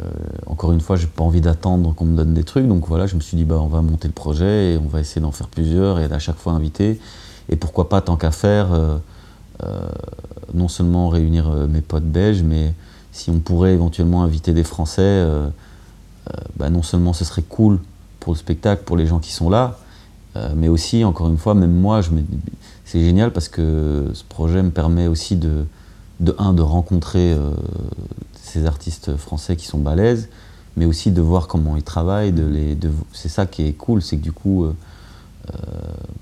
[0.47, 2.67] encore une fois, j'ai pas envie d'attendre qu'on me donne des trucs.
[2.67, 5.01] Donc voilà, je me suis dit, bah, on va monter le projet et on va
[5.01, 6.99] essayer d'en faire plusieurs et à chaque fois inviter.
[7.49, 8.97] Et pourquoi pas, tant qu'à faire, euh,
[9.65, 9.81] euh,
[10.55, 12.75] non seulement réunir euh, mes potes belges, mais
[13.13, 15.27] si on pourrait éventuellement inviter des Français,
[16.59, 17.79] bah, non seulement ce serait cool
[18.21, 19.79] pour le spectacle, pour les gens qui sont là,
[20.55, 22.23] mais aussi, encore une fois, même moi, je me-
[22.85, 25.65] c'est génial parce que ce projet me permet aussi de,
[26.37, 27.35] un, de rencontrer
[28.43, 30.29] ces artistes français qui sont balèzes,
[30.77, 32.35] mais aussi de voir comment ils travaillent.
[33.15, 34.67] C'est ça qui est cool, c'est que du coup,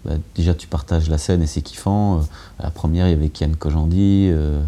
[0.05, 2.19] bah, déjà tu partages la scène et c'est kiffant.
[2.19, 2.23] Euh,
[2.59, 4.61] à la première, il y avait Kian Kojandi, euh,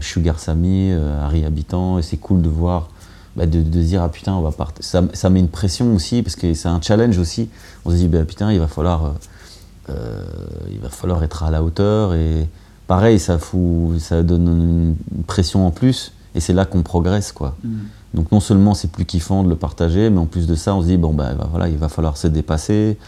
[0.00, 2.88] Sugar Sammy, euh, Harry Habitant, et c'est cool de voir,
[3.36, 4.84] bah, de, de se dire, ah putain, on va partir.
[4.84, 7.50] Ça, ça met une pression aussi, parce que c'est un challenge aussi.
[7.84, 9.10] On se dit, bah, putain, il va falloir, euh,
[9.90, 10.24] euh,
[10.70, 12.48] il va falloir être à la hauteur, et
[12.86, 17.56] pareil, ça, fout, ça donne une, pression en plus, et c'est là qu'on progresse, quoi.
[18.14, 20.82] Donc non seulement c'est plus kiffant de le partager, mais en plus de ça, on
[20.82, 22.98] se dit, bon, bah, bah, voilà, il va falloir se dépasser,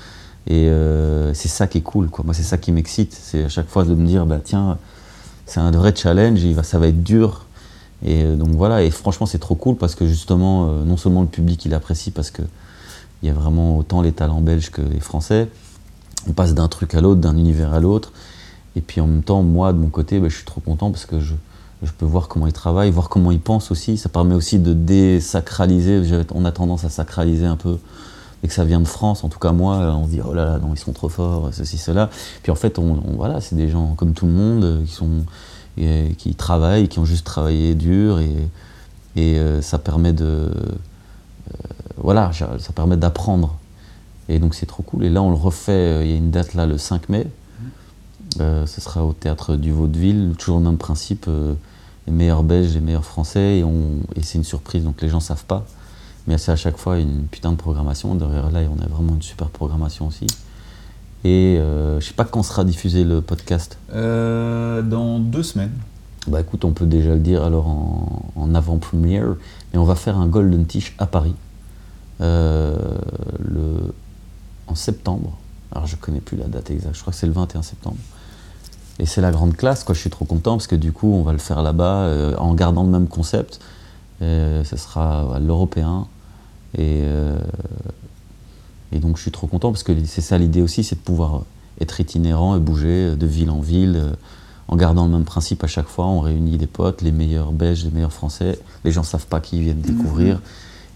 [0.47, 2.25] et euh, c'est ça qui est cool, quoi.
[2.25, 4.79] Moi, c'est ça qui m'excite, c'est à chaque fois de me dire, bah tiens,
[5.47, 7.47] c'est un vrai challenge, va, ça va être dur.
[8.05, 11.23] Et euh, donc voilà, et franchement, c'est trop cool parce que justement, euh, non seulement
[11.23, 12.43] le public il apprécie parce que
[13.23, 15.49] il y a vraiment autant les talents belges que les français.
[16.29, 18.13] On passe d'un truc à l'autre, d'un univers à l'autre.
[18.77, 21.07] Et puis en même temps, moi, de mon côté, bah, je suis trop content parce
[21.07, 21.35] que je,
[21.99, 23.97] peux voir comment ils travaillent, voir comment ils pensent aussi.
[23.97, 26.03] Ça permet aussi de désacraliser.
[26.35, 27.79] On a tendance à sacraliser un peu
[28.45, 30.45] et que ça vient de France, en tout cas moi, on se dit oh là
[30.45, 32.11] là, non, ils sont trop forts, ceci, cela.
[32.45, 34.93] Puis en fait, on, on- voilà, c'est des gens comme tout le monde euh, qui
[34.93, 35.25] sont
[35.79, 38.31] et, qui travaillent, qui ont juste travaillé dur et,
[39.17, 40.53] et euh, ça permet de euh,
[41.97, 43.57] voilà, ça permet d'apprendre.
[44.29, 45.05] Et donc c'est trop cool.
[45.05, 45.73] Et là, on le refait.
[45.73, 47.27] euh, Il y a une date là, le 5 mai.
[48.41, 51.27] Euh, ce sera au théâtre du Vaudeville, toujours le même principe.
[51.29, 51.55] euh,
[52.07, 53.65] les meilleurs Belges, les meilleurs Français, et,
[54.17, 55.65] et c'est une surprise, donc les gens savent pas.
[56.27, 58.15] Mais c'est à chaque fois une putain de programmation.
[58.15, 60.27] Derrière là, on a vraiment une super programmation aussi.
[61.25, 63.79] Et euh, je sais pas quand sera diffusé le podcast.
[63.95, 65.73] Euh, dans deux semaines.
[66.27, 69.35] Bah écoute, on peut déjà le dire alors en, en avant-première,
[69.73, 71.35] mais on va faire un Golden Tish à Paris
[72.21, 72.77] euh,
[73.39, 73.95] le,
[74.67, 75.37] en septembre.
[75.73, 77.97] Alors je connais plus la date exacte, je crois que c'est le 21 septembre.
[78.99, 79.95] Et c'est la grande classe, quoi.
[79.95, 82.55] Je suis trop content parce que du coup, on va le faire là-bas euh, en
[82.55, 83.61] gardant le même concept.
[84.21, 86.07] Ce sera à l'européen.
[86.77, 87.39] Et, euh,
[88.93, 91.43] et donc je suis trop content parce que c'est ça l'idée aussi, c'est de pouvoir
[91.81, 94.13] être itinérant et bouger de ville en ville euh,
[94.69, 96.07] en gardant le même principe à chaque fois.
[96.07, 98.59] On réunit des potes, les meilleurs belges, les meilleurs français.
[98.85, 100.41] Les gens savent pas qui viennent découvrir.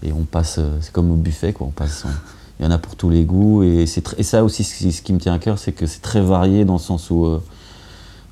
[0.01, 1.67] Et on passe, euh, c'est comme au buffet, quoi.
[1.67, 2.05] On passe,
[2.59, 3.63] il y en a pour tous les goûts.
[3.63, 6.01] Et, et ça aussi, ce qui, ce qui me tient à cœur, c'est que c'est
[6.01, 7.43] très varié dans le sens où euh,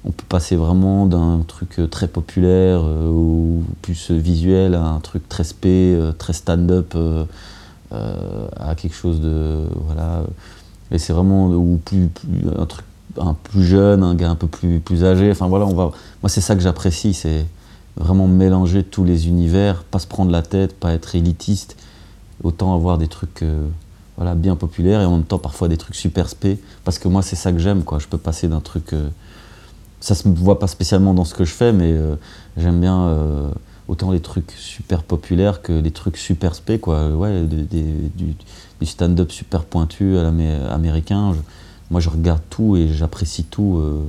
[0.08, 5.00] on peut passer vraiment d'un truc euh, très populaire euh, ou plus visuel à un
[5.00, 6.96] truc très spé, euh, très stand-up,
[7.92, 9.66] à quelque chose de.
[9.86, 10.24] Voilà.
[10.92, 11.48] Et c'est vraiment.
[11.50, 12.10] Ou plus,
[12.58, 12.86] un truc
[13.20, 15.32] un plus jeune, un gars un peu plus, plus âgé.
[15.32, 15.92] Enfin voilà, on va.
[16.22, 17.46] Moi, c'est ça que j'apprécie, c'est
[17.96, 21.76] vraiment mélanger tous les univers, pas se prendre la tête, pas être élitiste.
[22.44, 23.44] Autant avoir des trucs.
[24.16, 27.24] voilà, bien populaires et en même temps parfois des trucs super spé parce que moi
[27.24, 28.94] c'est ça que j'aime quoi je peux passer d'un truc
[30.00, 32.16] ça se voit pas spécialement dans ce que je fais, mais euh,
[32.58, 33.50] j'aime bien euh,
[33.88, 37.10] autant les trucs super populaires que les trucs super spé, quoi.
[37.10, 38.36] Ouais, des- des- du,
[38.80, 41.34] du stand-up super pointu à l'amé- américain.
[41.34, 41.40] Je-
[41.90, 43.78] moi, je regarde tout et j'apprécie tout.
[43.78, 44.02] euh,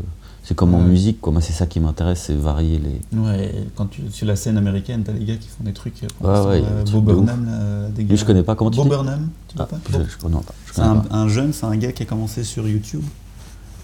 [0.42, 0.84] c'est comme en Ouais.
[0.84, 1.30] musique, quoi.
[1.32, 3.18] Moi, c'est ça qui m'intéresse, c'est varier les.
[3.18, 6.00] Ouais, quand tu sur la scène américaine, t'as les gars qui font des trucs.
[6.22, 6.62] Ouais, ouais,
[7.02, 8.16] Burnham, là, des Lui, gars.
[8.16, 8.54] je connais pas.
[8.56, 8.88] Comment tu Bo dis?
[8.88, 9.76] Burnham, tu Ah, pas?
[9.90, 10.54] je, je connais pas.
[10.66, 10.80] Je C'est
[11.10, 13.02] un jeune, c'est un gars qui a commencé sur YouTube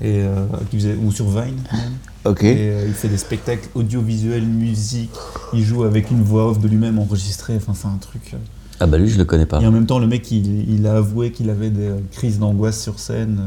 [0.01, 1.93] et euh, qui faisait ou sur Vine même.
[2.25, 2.43] Ok.
[2.45, 5.11] Et euh, il fait des spectacles audiovisuels, musique.
[5.53, 7.55] Il joue avec une voix off de lui-même enregistrée.
[7.57, 8.33] Enfin, c'est un truc.
[8.35, 8.39] euh.
[8.81, 9.61] Ah bah lui, je le connais pas.
[9.61, 12.83] Et en même temps, le mec, il, il a avoué qu'il avait des crises d'angoisse
[12.83, 13.39] sur scène.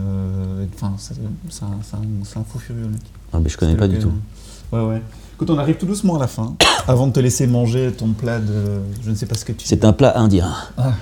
[0.76, 3.02] Enfin, c'est un, fou furieux, le mec.
[3.34, 4.10] Ah bah je connais pas du tout.
[4.10, 4.78] hein.
[4.78, 5.02] Ouais, ouais.
[5.36, 6.56] Écoute, on arrive tout doucement à la fin.
[6.88, 8.80] Avant de te laisser manger ton plat de.
[9.04, 9.68] Je ne sais pas ce que tu.
[9.68, 10.52] C'est un plat indien.
[10.78, 10.94] Ah.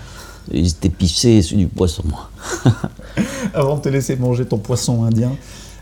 [0.51, 2.03] Il était pissé sur du poisson.
[3.53, 5.31] Avant de te laisser manger ton poisson indien,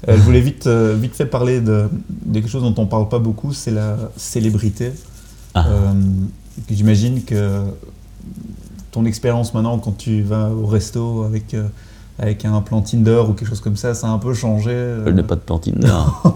[0.07, 3.09] euh, je voulais vite, euh, vite fait parler de, de quelque chose dont on parle
[3.09, 4.91] pas beaucoup, c'est la célébrité.
[5.53, 5.65] Ah.
[5.67, 5.93] Euh,
[6.69, 7.63] J'imagine que
[8.91, 11.67] ton expérience maintenant, quand tu vas au resto avec, euh,
[12.19, 14.71] avec un plan Tinder ou quelque chose comme ça, ça a un peu changé.
[15.05, 15.79] Je n'ai pas de plantine.
[15.79, 16.05] Non.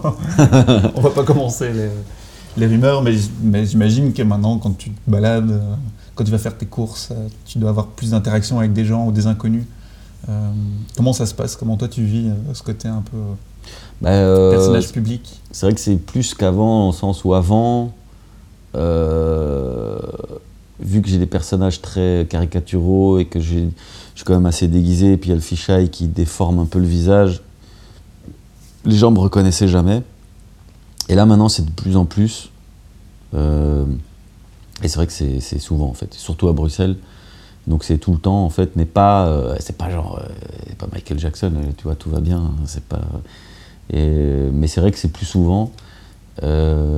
[0.96, 1.88] on va pas commencer les,
[2.56, 5.62] les rumeurs, mais, mais j'imagine que maintenant, quand tu te balades,
[6.18, 9.06] quand tu vas faire tes courses, euh, tu dois avoir plus d'interaction avec des gens
[9.06, 9.62] ou des inconnus.
[10.28, 10.50] Euh,
[10.96, 11.54] comment ça se passe?
[11.54, 13.34] Comment toi tu vis euh, ce côté un peu euh,
[14.02, 15.40] Bah, euh, personnage public?
[15.52, 17.92] C'est vrai que c'est plus qu'avant, dans le sens où avant,
[20.80, 23.68] vu que j'ai des personnages très caricaturaux et que j'ai-
[24.14, 26.58] je suis quand même assez déguisé, et puis il y a le fisheye qui déforme
[26.58, 27.42] un peu le visage,
[28.84, 30.02] les gens me reconnaissaient jamais.
[31.08, 32.50] Et là maintenant, c'est de plus en plus.
[34.82, 36.96] Et c'est vrai que c'est souvent en fait, surtout à Bruxelles.
[37.66, 40.88] Donc c'est tout le temps en fait, mais pas, euh, c'est pas genre, euh, pas
[40.90, 43.02] Michael Jackson, euh, tu vois, tout va bien, c'est pas.
[43.92, 45.70] mais c'est vrai que c'est plus souvent.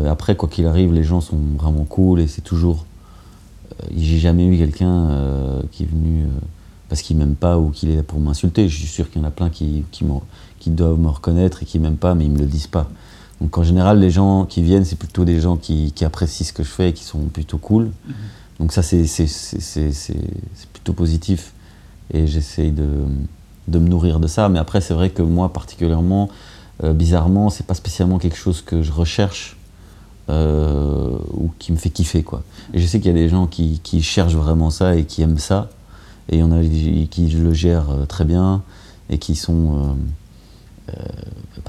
[0.09, 2.85] Après, quoi qu'il arrive, les gens sont vraiment cool et c'est toujours.
[3.97, 5.09] J'ai jamais eu quelqu'un
[5.72, 6.26] qui est venu
[6.89, 8.68] parce qu'il m'aime pas ou qu'il est là pour m'insulter.
[8.68, 10.05] Je suis sûr qu'il y en a plein qui, qui,
[10.59, 12.91] qui doivent me reconnaître et qui m'aiment pas, mais ils me le disent pas.
[13.41, 16.53] Donc en général, les gens qui viennent, c'est plutôt des gens qui, qui apprécient ce
[16.53, 17.91] que je fais et qui sont plutôt cool.
[18.59, 19.07] Donc ça, c'est
[20.72, 21.55] plutôt positif.
[22.12, 22.86] Et j'essaye de,
[23.68, 24.51] de me nourrir de ça.
[24.51, 26.28] Mais après, c'est vrai que moi, particulièrement,
[26.84, 29.57] euh, bizarrement, c'est pas spécialement quelque chose que je recherche
[30.28, 32.22] euh, ou qui me fait kiffer.
[32.22, 32.43] Quoi.
[32.74, 35.22] Et je sais qu'il y a des gens qui, qui cherchent vraiment ça et qui
[35.22, 35.70] aiment ça.
[36.28, 36.61] Et il y en a
[37.11, 38.62] qui le gèrent euh, très bien
[39.09, 39.97] et qui sont...
[40.91, 40.93] euh,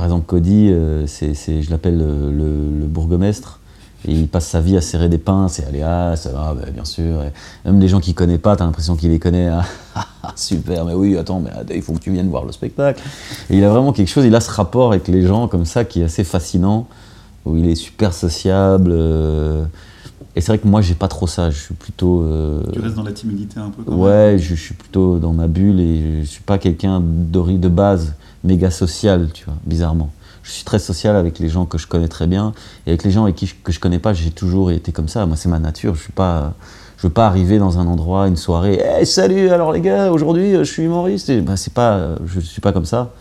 [0.02, 3.60] par exemple, Cody, euh, c'est, c'est- je l'appelle le, le- le bourgmestre.
[4.08, 6.66] Et il passe sa vie à serrer des pinces et aller ah ça va bah,
[6.74, 7.32] bien sûr et
[7.66, 9.64] même des gens qu'il connaît pas t'as l'impression qu'il les connaît ah,
[10.24, 13.00] ah, super mais oui attends mais il faut que tu viennes voir le spectacle
[13.52, 15.86] et il a vraiment quelque chose il a ce rapport avec les gens comme ça
[15.86, 16.88] qui est assez fascinant
[17.46, 19.66] où il est super sociable euh,
[20.36, 22.96] et c'est vrai que moi j'ai pas trop ça je suis plutôt euh, Tu restes
[22.96, 24.00] dans la timidité un peu quand même?
[24.02, 28.16] Ouais, je, je suis plutôt dans ma bulle et je suis pas quelqu'un de base
[28.44, 30.12] méga social, tu vois, bizarrement.
[30.44, 32.54] Je suis très social avec les gens que je connais très bien
[32.86, 35.08] et avec les gens avec qui je, que je connais pas, j'ai toujours été comme
[35.08, 35.26] ça.
[35.26, 35.94] Moi, c'est ma nature.
[35.96, 36.54] Je suis pas,
[36.98, 40.56] je veux pas arriver dans un endroit, une soirée, hey, salut, alors les gars, aujourd'hui,
[40.56, 41.32] je suis humoriste.
[41.42, 43.12] Bah, c'est pas, je suis pas comme ça.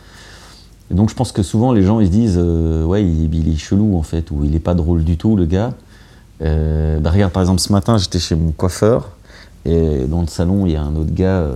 [0.90, 3.56] Et donc, je pense que souvent les gens ils se disent, euh, ouais, il, est
[3.56, 5.72] chelou en fait, ou il est pas drôle du tout, le gars.
[6.42, 9.10] Euh, bah, regarde, par exemple, ce matin, j'étais chez mon coiffeur.
[9.64, 11.54] Et dans le salon, il y a un autre gars euh,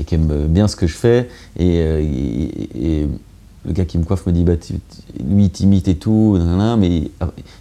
[0.00, 1.28] et qui aime bien ce que je fais.
[1.58, 3.08] Et, euh, et-
[3.66, 4.80] le gars qui me coiffe me dit bah, tu-
[5.22, 6.38] lui, il t'imite et tout,
[6.78, 7.10] mais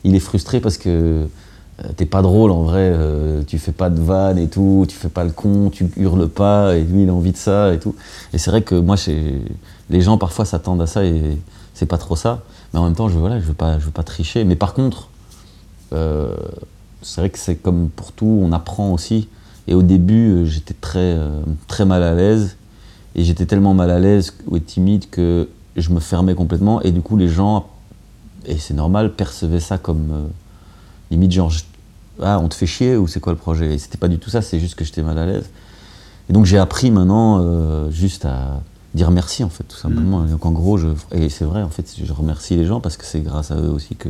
[0.05, 2.79] il est frustré parce que euh, t'es pas drôle en vrai.
[2.93, 6.29] euh, tu fais pas de vannes et tout, tu fais pas le con, tu hurles
[6.29, 6.75] pas.
[6.77, 7.95] Et lui, il a envie de ça et tout.
[8.33, 8.95] Et c'est vrai que moi,
[9.89, 11.37] les gens parfois s'attendent à ça et
[11.73, 12.43] c'est pas trop ça.
[12.73, 14.45] Mais en même temps, je, voilà, je veux pas, je veux pas tricher.
[14.45, 15.09] Mais par contre,
[15.91, 19.27] c'est vrai que c'est comme pour tout, on apprend aussi.
[19.69, 22.57] Et au début, euh, j'étais très, euh, très mal à l'aise.
[23.15, 25.47] Et j'étais tellement mal à l'aise ou timide que
[25.77, 26.81] je me fermais complètement.
[26.81, 27.67] Et du coup, les gens,
[28.45, 30.27] et c'est normal, percevaient ça comme euh,
[31.11, 31.53] limite genre,
[32.21, 33.73] ah, on te fait chier ou c'est quoi le projet?
[33.75, 35.49] Et c'était pas du tout ça, c'est juste que j'étais mal à l'aise.
[36.29, 38.61] Et donc j'ai appris maintenant euh, juste à
[38.93, 40.25] dire merci en fait, tout simplement.
[40.25, 42.97] Et donc en gros, je, et c'est vrai, en fait, je remercie les gens parce
[42.97, 44.09] que c'est grâce à eux aussi que,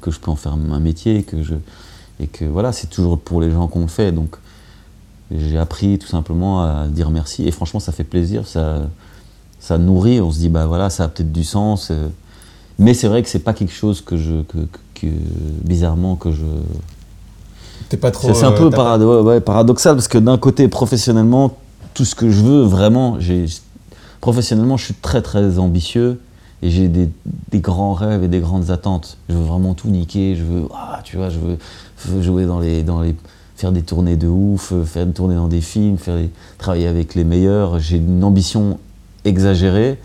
[0.00, 1.54] que je peux en faire un métier et que, je,
[2.20, 4.12] et que voilà, c'est toujours pour les gens qu'on le fait.
[4.12, 4.36] Donc
[5.36, 8.82] j'ai appris tout simplement à dire merci et franchement, ça fait plaisir, ça,
[9.60, 10.20] ça nourrit.
[10.20, 11.90] On se dit, bah voilà, ça a peut-être du sens.
[11.90, 12.08] euh,
[12.78, 14.58] mais c'est vrai que c'est pas quelque chose que je, que,
[15.64, 16.44] bizarrement, que je,
[17.88, 18.32] T'es pas trop.
[18.32, 21.56] c'est un euh, peu t'as parado- ouais, ouais, paradoxal parce que d'un côté, professionnellement,
[21.92, 23.18] tout ce que je veux, vraiment,
[24.20, 26.20] professionnellement, je suis très très ambitieux
[26.62, 27.10] et j'ai des,
[27.50, 29.18] des grands rêves et des grandes attentes.
[29.28, 31.58] Je veux vraiment tout niquer, je veux, ah, tu vois, je veux,
[32.04, 33.14] je veux jouer dans les, dans les,
[33.56, 36.86] faire des tournées de ouf, euh, faire une tournée dans des films, faire des- travailler
[36.88, 37.78] avec les meilleurs.
[37.78, 38.78] J'ai une ambition
[39.24, 39.98] exagérée.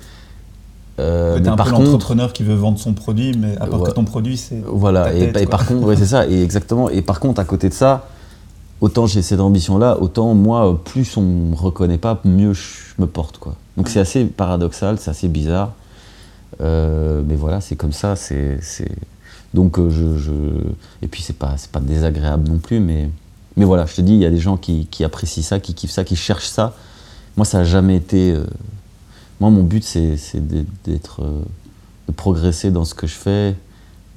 [1.00, 3.90] Euh, mais un par peu l'entrepreneur qui veut vendre son produit, mais à part Ouais.
[3.90, 4.62] que ton produit, c'est.
[4.66, 5.52] voilà, ta et, tête, et quoi.
[5.58, 6.90] par contre, ouais, c'est ça, et exactement.
[6.90, 8.10] Et par contre, à côté de ça,
[8.82, 13.38] autant j'ai cette ambition-là, autant moi, plus on me reconnaît pas, mieux je me porte,
[13.38, 13.56] quoi.
[13.78, 15.72] Donc c'est assez paradoxal, c'est assez bizarre.
[16.60, 18.60] Euh, mais voilà, c'est comme ça, c'est.
[19.54, 20.68] Donc euh, je, je-
[21.02, 23.10] Et puis c'est pas, pas désagréable non plus, mais.
[23.60, 25.74] Mais voilà, je te dis, il y a des gens qui, qui apprécient ça, qui
[25.74, 26.76] kiffent ça, qui cherchent ça.
[27.38, 28.32] Moi, ça n'a jamais été.
[28.32, 28.46] euh,
[29.40, 30.18] Moi, mon but, c'est
[30.86, 31.42] d'être- euh,
[32.08, 33.56] de progresser dans ce que je fais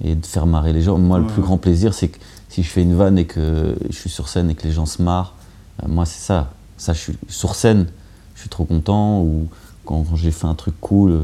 [0.02, 0.98] et de faire marrer les gens.
[0.98, 2.18] Moi, le plus grand plaisir, c'est que
[2.48, 4.86] si je fais une vanne et que je suis sur scène et que les gens
[4.86, 5.34] se marrent,
[5.82, 6.50] euh, moi, c'est ça.
[6.78, 7.86] Ça, je suis sur scène,
[8.34, 9.20] je suis trop content.
[9.20, 9.48] Ou
[9.84, 11.20] quand, quand j'ai fait un truc cool,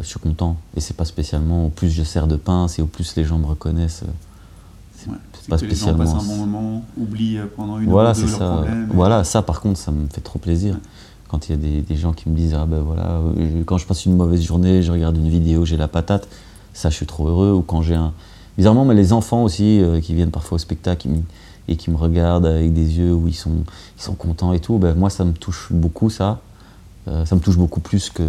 [0.00, 0.56] je suis content.
[0.76, 3.38] Et c'est pas spécialement, au plus je sers de pince et au plus les gens
[3.38, 4.04] me reconnaissent.
[5.40, 6.34] C'est pas que les gens passent spécialement.
[6.34, 8.38] un bon moment, oublient euh, pendant une Voilà, heure ou ça.
[8.48, 8.88] problèmes.
[8.92, 10.74] Voilà, ça par contre, ça me fait trop plaisir.
[10.74, 10.80] Ouais.
[11.28, 13.78] Quand il y a des, des gens qui me disent Ah ben voilà, euh, quand
[13.78, 16.28] je passe une mauvaise journée, je regarde une vidéo, j'ai la patate,
[16.72, 17.52] ça je suis trop heureux.
[17.52, 18.12] Ou quand j'ai un.
[18.56, 21.08] Bizarrement, mais les enfants aussi euh, qui viennent parfois au spectacle
[21.68, 23.64] et qui me regardent avec des yeux où ils sont,
[23.98, 26.40] ils sont contents et tout, ben moi ça me touche beaucoup ça.
[27.08, 28.22] Euh, ça me touche beaucoup plus que.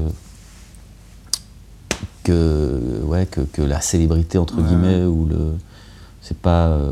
[2.24, 5.54] Que, ouais, que, que la célébrité entre Ouais, guillemets ou le
[6.28, 6.92] c'est pas euh,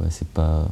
[0.00, 0.68] ouais, c'est pas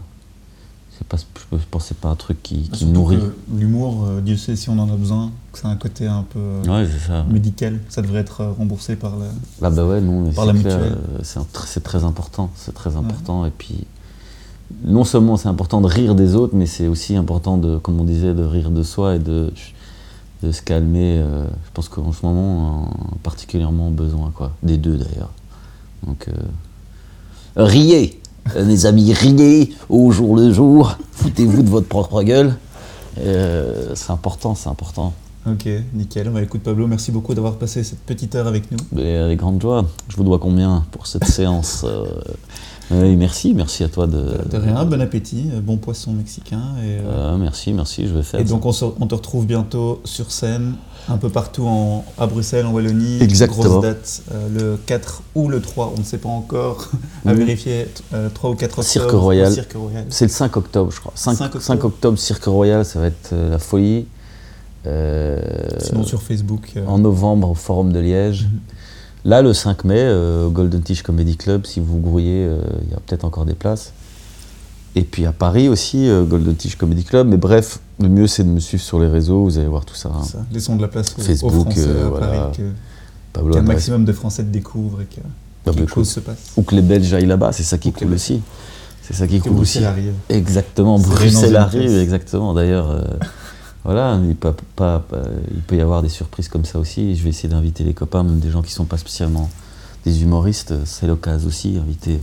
[0.96, 3.18] c'est pas je pense que c'est pas un truc qui, nourrit
[3.56, 6.38] L'humour, euh, Dieu sait si on en a besoin, que c'est un côté un peu
[6.38, 7.80] euh, ouais c'est ça médical.
[7.88, 9.26] Ça devrait être euh, remboursé par la.
[9.62, 10.98] Ah bah ouais, non, Par c'est la mutuelle.
[11.22, 13.46] c'est très important, c'est très important.
[13.46, 13.86] Et puis,
[14.84, 18.04] non seulement c'est important de rire des autres, mais c'est aussi important de, comme on
[18.04, 19.52] disait, de rire de soi et de,
[20.42, 21.18] de se calmer.
[21.18, 24.52] je pense qu'en ce moment, on a particulièrement besoin, quoi.
[24.62, 25.30] Des deux d'ailleurs.
[26.06, 26.28] Donc,
[27.56, 28.20] riez,
[28.56, 30.96] les amis, riez au jour le jour.
[31.12, 32.56] Foutez-vous de votre propre gueule.
[33.18, 35.12] Euh, c'est important, c'est important.
[35.46, 36.30] Ok, nickel.
[36.30, 38.78] Bah, écoute Pablo, merci beaucoup d'avoir passé cette petite heure avec nous.
[38.92, 39.84] Mais avec grande joie.
[40.08, 42.06] Je vous dois combien pour cette séance euh,
[42.90, 44.36] oui, merci, merci à toi de.
[44.50, 46.60] De rien, bon appétit, euh, bon poisson mexicain.
[46.84, 48.40] Et, Euh, merci, merci, je vais faire.
[48.40, 48.50] et ça.
[48.52, 50.74] donc on, se- on te retrouve bientôt sur scène,
[51.08, 53.20] un peu partout en, à Bruxelles, en Wallonie.
[53.22, 53.64] Exactement.
[53.64, 56.90] Grosse date, euh, le 4 ou le 3, on ne sait pas encore,
[57.26, 58.86] à vérifier, euh, 3 ou 4 octobre.
[58.86, 59.52] Cirque Royal.
[59.52, 60.04] Cirque Royal.
[60.08, 61.12] C'est le 5 octobre, je crois.
[61.14, 61.64] 5, 5 octobre.
[61.64, 64.06] 5 octobre, Cirque Royal, ça va être euh, la folie.
[64.86, 65.40] Euh,
[65.80, 66.72] Sinon sur Facebook.
[66.76, 68.44] euh, en novembre au Forum de Liège.
[68.44, 68.60] Mhm.
[69.26, 72.90] Là, le 5 mai, euh, au Golden Tish Comedy Club, si vous grouillez, euh, il
[72.90, 73.92] y a peut-être encore des places.
[74.96, 77.26] Et puis à Paris aussi, euh, Golden Tish Comedy Club.
[77.28, 79.94] Mais bref, le mieux c'est de me suivre sur les réseaux, vous allez voir tout
[79.96, 80.10] ça.
[80.14, 80.22] hein.
[80.22, 82.26] ça, laissons de la place aux, aux Facebook, Français euh, à voilà.
[82.26, 85.20] Paris, que- qu'un maximum de Français te découvrent et que
[85.66, 86.52] Bah, quelque chose se passe.
[86.56, 88.40] Ou que les Belges aillent là-bas, c'est ça qui les- aussi.
[89.02, 89.80] C'est ça qui cool aussi.
[89.80, 90.12] Bruxelles arrive.
[90.30, 92.54] Exactement, Bruxelles arrive, exactement.
[92.54, 93.02] D'ailleurs, euh,
[93.84, 97.16] voilà, il peut, pas, pas- il peut y avoir des surprises comme ça aussi.
[97.16, 99.50] Je vais essayer d'inviter les copains, même des gens qui sont pas spécialement
[100.06, 100.72] des humoristes.
[100.86, 102.18] C'est l'occasion aussi, inviter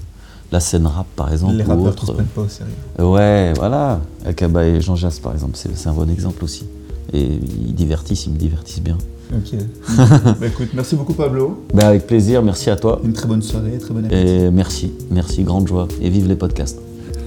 [0.51, 1.55] la scène rap par exemple.
[1.55, 2.73] Les rappeurs qui se prennent pas au sérieux.
[2.99, 4.01] Ouais, voilà.
[4.25, 6.65] Akaba et Jean Jass par exemple, c'est c'est un bon exemple aussi.
[7.13, 8.97] Et ils divertissent, ils me divertissent bien.
[9.33, 9.57] Ok.
[10.39, 11.63] bah écoute, merci beaucoup Pablo.
[11.73, 12.99] Bah, avec plaisir, merci à toi.
[13.03, 14.21] Une très bonne soirée, très bonne appétit.
[14.21, 15.87] Et merci, merci, grande joie.
[16.01, 16.79] Et vive les podcasts.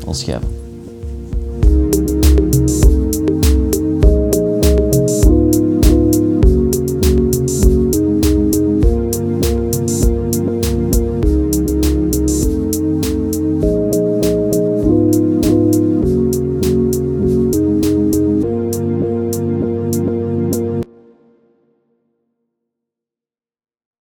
[0.06, 0.42] On se calme.